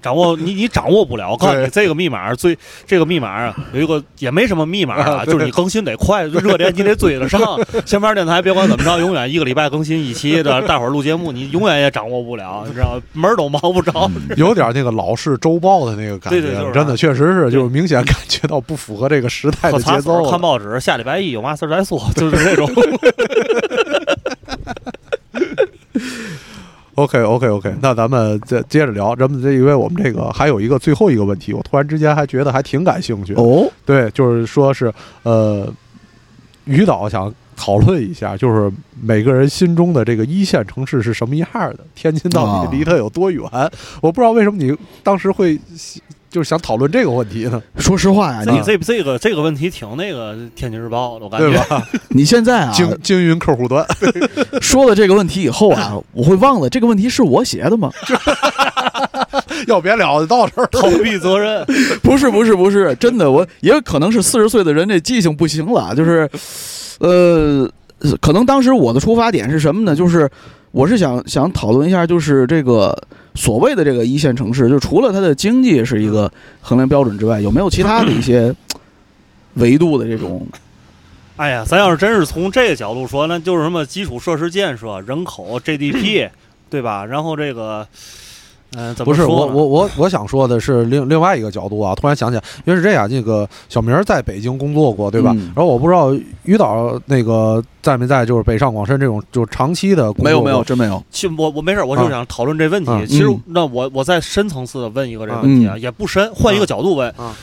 [0.01, 7.41] 掌握你你掌握不了，我告诉你这个密码最这个密码啊有一个也没什么密码啊，就是你更新得快，热点你得追得上。
[7.85, 13.03] 前面电台别管怎么着，永远一个礼拜更新一期的， 大伙儿录节目你永远也掌握不了，你知道吗？
[13.13, 14.11] 门儿都摸不着。
[14.37, 20.31] 有点那个老式周报的那个感觉，对对就是真的确实是，就是明显感觉到不符合这个时代的节奏。
[20.31, 22.69] 看报纸，下礼拜一有嘛事儿再说，就是这种。
[26.99, 33.35] OK OK OK，那咱们再接着聊，咱们这因为我们这个还有一个最后一个问题，我突然之间还觉得还挺感兴趣。
[33.35, 34.93] 哦，对，就是说是
[35.23, 35.73] 呃，
[36.65, 38.69] 于导想讨论一下，就是
[39.01, 43.45] 每个人心中的这个一线城市是什么样的，天津到啊底离它有多远？
[44.01, 45.57] 我不知道为什么你当时会
[46.31, 51.49] 就是想讨论这个问题呢，说实话呀，你这这这个这个问题挺那个《天津日报》的，我感觉。
[51.49, 51.89] 对吧？
[52.11, 53.85] 你现在啊经经营客户端，
[54.61, 57.91] 说了这个问题以后啊，我会忘了这个问题是我写的吗？
[59.67, 60.67] 要别聊就到这儿。
[60.71, 61.65] 逃避责任，
[62.03, 66.29] 不是，不是，不是，真的，我也可能是四十岁的人这记性不行了，就是，
[67.01, 67.69] 呃，
[68.21, 69.97] 可能当时我的出发点是什么呢？
[69.97, 70.31] 就是
[70.71, 72.97] 我是想想讨论一下，就是这个
[73.35, 78.55] 所谓的这个一线城市，就除了它的经济是一个衡量标准之外，有没有其他的一些
[79.55, 80.47] 维度的这种？
[81.37, 86.29] 哎呀，咱要是真是从这个角度说，那就是什么基础设施建设、人口、GDP，
[86.69, 87.05] 对吧？
[87.05, 87.87] 然后这个，
[88.77, 95.33] 嗯、怎不是么说我我我我想说的是另另外一个角度啊，突然想起来，因为是这样，那个小明儿在北京工作过，对吧？
[95.35, 96.13] 嗯然后我不知道
[96.45, 101.03] 于导那个在没在，就是北上广深这种就是长期的工作没有，没有，真没有。
[101.11, 102.91] 其实我我没事儿，我就啊想讨论这问题。
[102.91, 107.09] 嗯其实嗯那我我再深层次的问一个这个问题啊，嗯也不深，换一个角度问。
[107.17, 107.35] 啊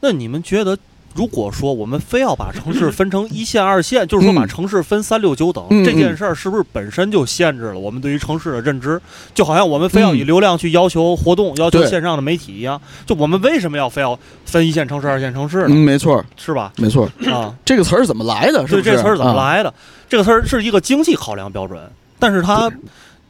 [0.00, 0.76] 那你们觉得，
[1.14, 9.00] 如果说我们非要把城市分成一线、二线，就是说把嗯城市分三六九等，嗯这件事儿是不是本身就限制了我们对于城市的认知？
[9.32, 15.66] 就好像我们非要以嗯流量去要求活动、要求线上的媒体一样，就我们为什么要非要分一线城市、二线城市呢？
[15.68, 16.72] 嗯，没错，是吧？
[16.78, 17.08] 没错。
[17.26, 18.66] 啊，这个词儿是怎么来的？
[18.66, 18.82] 是不是？
[18.82, 19.36] 对这词儿怎么啊？
[19.36, 19.72] 来的？
[20.08, 21.80] 这个词儿是一个经济考量标准，
[22.18, 22.68] 但是它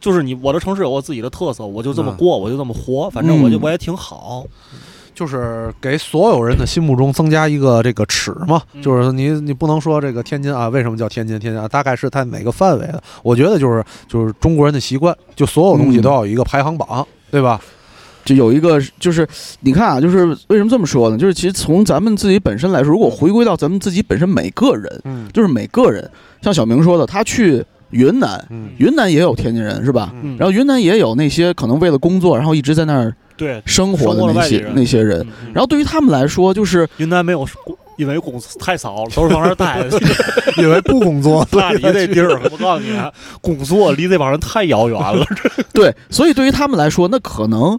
[0.01, 4.47] 就是你我的城市有我自己的特色，我就这么嗯过，我就这么活，反正我就嗯我也挺好。
[5.15, 11.39] 就是给所有人的心目中增加一个这个尺嘛，嗯就是你你不能说这个天津啊，为什么叫天津？
[11.39, 13.03] 天津啊，大概是它哪个范围的？
[13.23, 17.61] 我觉得就是就是中国人的习惯，就所有东西嗯都要有一个排行榜，对吧？
[18.25, 19.29] 就有一个，就是
[19.61, 21.19] 你看啊，就是为什么这么说呢？
[21.19, 26.11] 就是其实从咱们自己本身来说，如果回归到咱们自己本身每个人，嗯就是每个人，
[26.41, 30.11] 像小明说的，他去云南，嗯云南也有天津人是吧？
[30.23, 35.21] 嗯，然后云南也有那些可能为了工作，然后一直在那儿对，生活的那些那些人。
[35.21, 37.47] 嗯嗯然后对于他们来说，就是云南没有
[37.97, 40.01] 因为工资太少了，都是往那儿待的。
[40.59, 45.25] 因为不工作，大理这地儿，我告诉你啊， 工作离这帮人太遥远了。
[45.73, 47.79] 对，所以对于他们来说，那可能。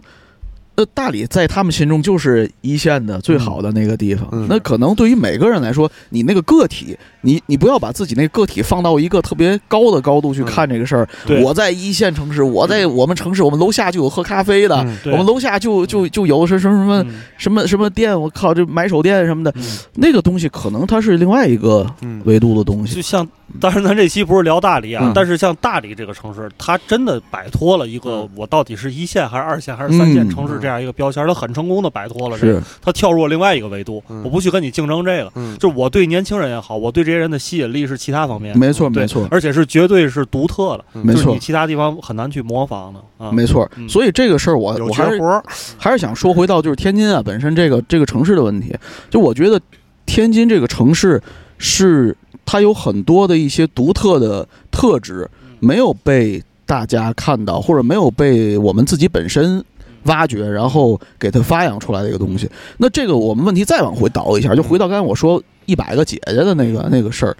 [0.76, 4.28] 呃，大理在他们心中就是一线的最好的那个地方。
[4.32, 11.08] 嗯那可能对于每个人来说，你那个个体，你你不要把自己那个个体放到一个特别高的高度去看这个事儿。
[11.26, 19.62] 对我在一线城市，我在我们城市，我们楼下就有喝咖啡的，嗯我们楼下就就就有什什么什么嗯什么什么店，我靠，这买手店什么的，嗯
[19.94, 22.94] 那个东西可能它是另外一个嗯维度的东西。
[22.94, 23.26] 就像，
[23.60, 34.02] 当然咱这期不是聊大理啊，嗯但是像大理这个城市，它真的摆脱了一个嗯我到底是一线还是二线还是三线嗯城市这样一个标签，它很成功的摆脱了这个，是，它跳入了另外一个维度。
[34.08, 43.30] 嗯我不去跟你竞争这个，嗯就是我对年轻人也好，我对这些人的吸引力是其他方面，没错没错而且是绝对是独特的，嗯没错就是你其他地方很难去模仿的啊。
[43.32, 43.68] 没错。
[43.76, 45.20] 嗯所以这个事儿，我我还是
[45.78, 48.74] 还是想说回到就是天津啊本身这个这个城市的问题，
[49.10, 49.60] 就我觉得
[50.04, 51.22] 天津这个城市
[51.58, 52.16] 是
[52.46, 55.28] 它有很多的一些独特的特质，
[55.60, 59.62] 没有被大家看到，或者没有被我们自己本身
[60.04, 62.48] 挖掘，然后给它发扬出来的一个东西。
[62.78, 67.36] 那这个我们问题再往回倒一下，就回到刚才我说一百个姐姐的那个那个事儿。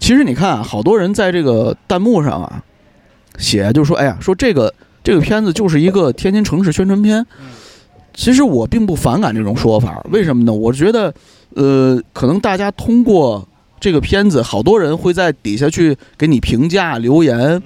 [0.00, 2.62] 其实你看啊，好多人在这个弹幕上啊
[3.38, 7.24] 写，就说哎呀，说这个这个片子就是一个天津城市宣传片。
[8.12, 10.52] 其实我并不反感这种说法，为什么呢？
[10.52, 11.12] 我觉得，
[11.56, 13.44] 呃，可能大家通过
[13.84, 17.62] 这个片子，好多人会在底下去给你评价留言，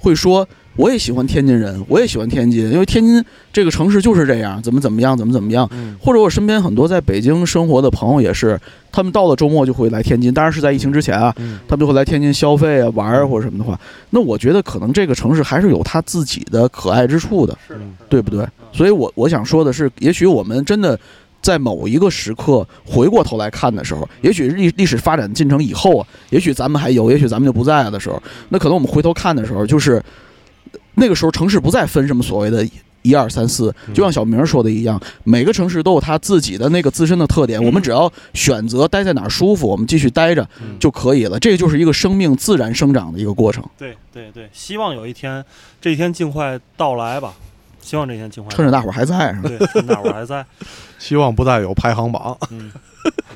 [0.00, 0.44] 会说
[0.74, 5.68] 我也喜欢天津人，我也喜欢天津，因为天津这个城市就是这样，怎么怎么样，怎么怎么样。
[5.70, 5.96] 嗯。
[6.00, 8.58] 或者我身边很多在北京生活的朋友也是，
[8.90, 11.60] 他们到了周末就会来天津，当然是在疫情之前啊，嗯。
[11.68, 13.78] 他们就会来天津消费啊、玩儿啊或者什么的话，
[14.10, 17.56] 那我觉得可能这个城市还是有它自己的可爱之处的，
[18.08, 18.44] 对不对？
[18.72, 20.98] 所以我我想说的是，也许我们真的
[21.42, 30.02] 在某一个时刻回过头来看的时候，也许历历史发展进程以后啊，也许咱们还有，也许咱们就不在了的时候，那可能我们回头看的时候，就是
[30.94, 32.66] 那个时候城市不再分什么所谓的。
[33.04, 37.60] 一二三四，就像小明说的一样，每个城市都有它自己的那个自身的特点。
[37.60, 41.36] 我们只要选择待在哪儿舒服，我们继续待着嗯就可以了。
[41.40, 43.64] 这就是一个生命自然生长的一个过程。
[43.76, 45.44] 对对对，希望有一天
[45.80, 47.34] 这一天尽快到来吧。
[47.82, 48.56] 希望这一天尽快到来。
[48.56, 49.48] 趁着大伙儿还在，是吧？
[49.48, 50.44] 对，趁大伙儿还在。
[50.98, 52.34] 希望不再有排行榜。
[52.50, 52.72] 嗯，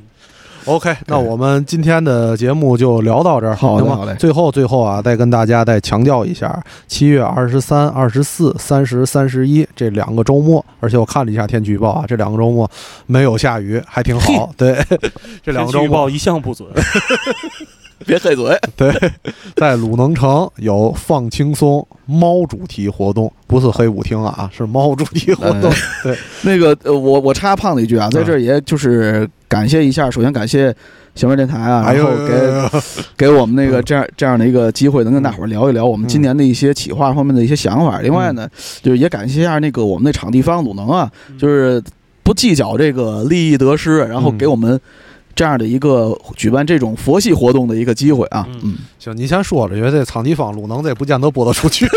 [0.67, 12.69] OK，那我们今天的节目就聊到这儿，好的好嘞最后最后啊，再跟大家再强调一下，七月二十三、二十四、三十、三十一这两个周末，而且我看了一下天气预报啊，这两个周末
[13.07, 14.53] 没有下雨，还挺好。
[14.57, 14.77] 对，
[15.43, 16.69] 这两个周末预报一向不准。
[18.05, 18.59] 别黑嘴。
[18.77, 18.93] 对，
[19.55, 25.73] 在鲁能城有放轻松猫主题活动，不是黑舞厅啊，是猫主题活动。
[26.03, 30.75] 对那个呃，我我插胖子一句啊，在这儿也就是感谢一下，首先感谢
[31.15, 38.01] 小面电台啊，然后给给我们那个这样这样的一个机会，能跟大伙儿聊一聊我们今年的一些企划方面的一些想法。
[38.03, 38.49] 另外呢，
[38.83, 41.83] 就是也感谢一下那个我们那场地方鲁能啊，就是
[42.23, 44.79] 不计较这个利益得失，然后给我们。
[45.37, 51.87] 这样的一个举办这种佛系活动的一个机会啊，嗯嗯，行，你先说着，因为这场地方鲁能这不见得播得出去。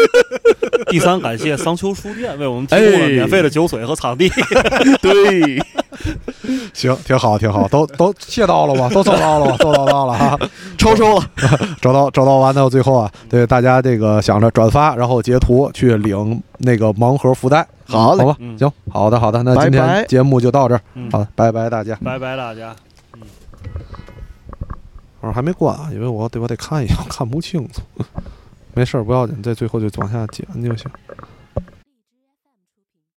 [0.91, 4.27] 第三，感谢桑丘书店为我们提供了免费的酒水和场地。
[5.01, 5.61] 对，
[6.73, 8.89] 行，挺好，挺好，都都谢到了吧？
[8.89, 9.57] 都收到了吧？
[9.57, 10.37] 都收到了哈。
[10.77, 11.23] 超收了，
[11.79, 18.35] 找到找到完到最后啊，对大家这个想着转发，然后截图去领那个盲盒福袋，好嘞好吧？
[18.39, 21.95] 嗯行，好的好的，那今天节目就到这儿，嗯，好，拜拜大家。
[22.03, 22.75] 拜拜大家。
[25.21, 27.81] 我还没关啊，因为我得我得看一眼，看不清楚。
[28.73, 30.89] 没事儿，不要紧，这最后就往下剪就行。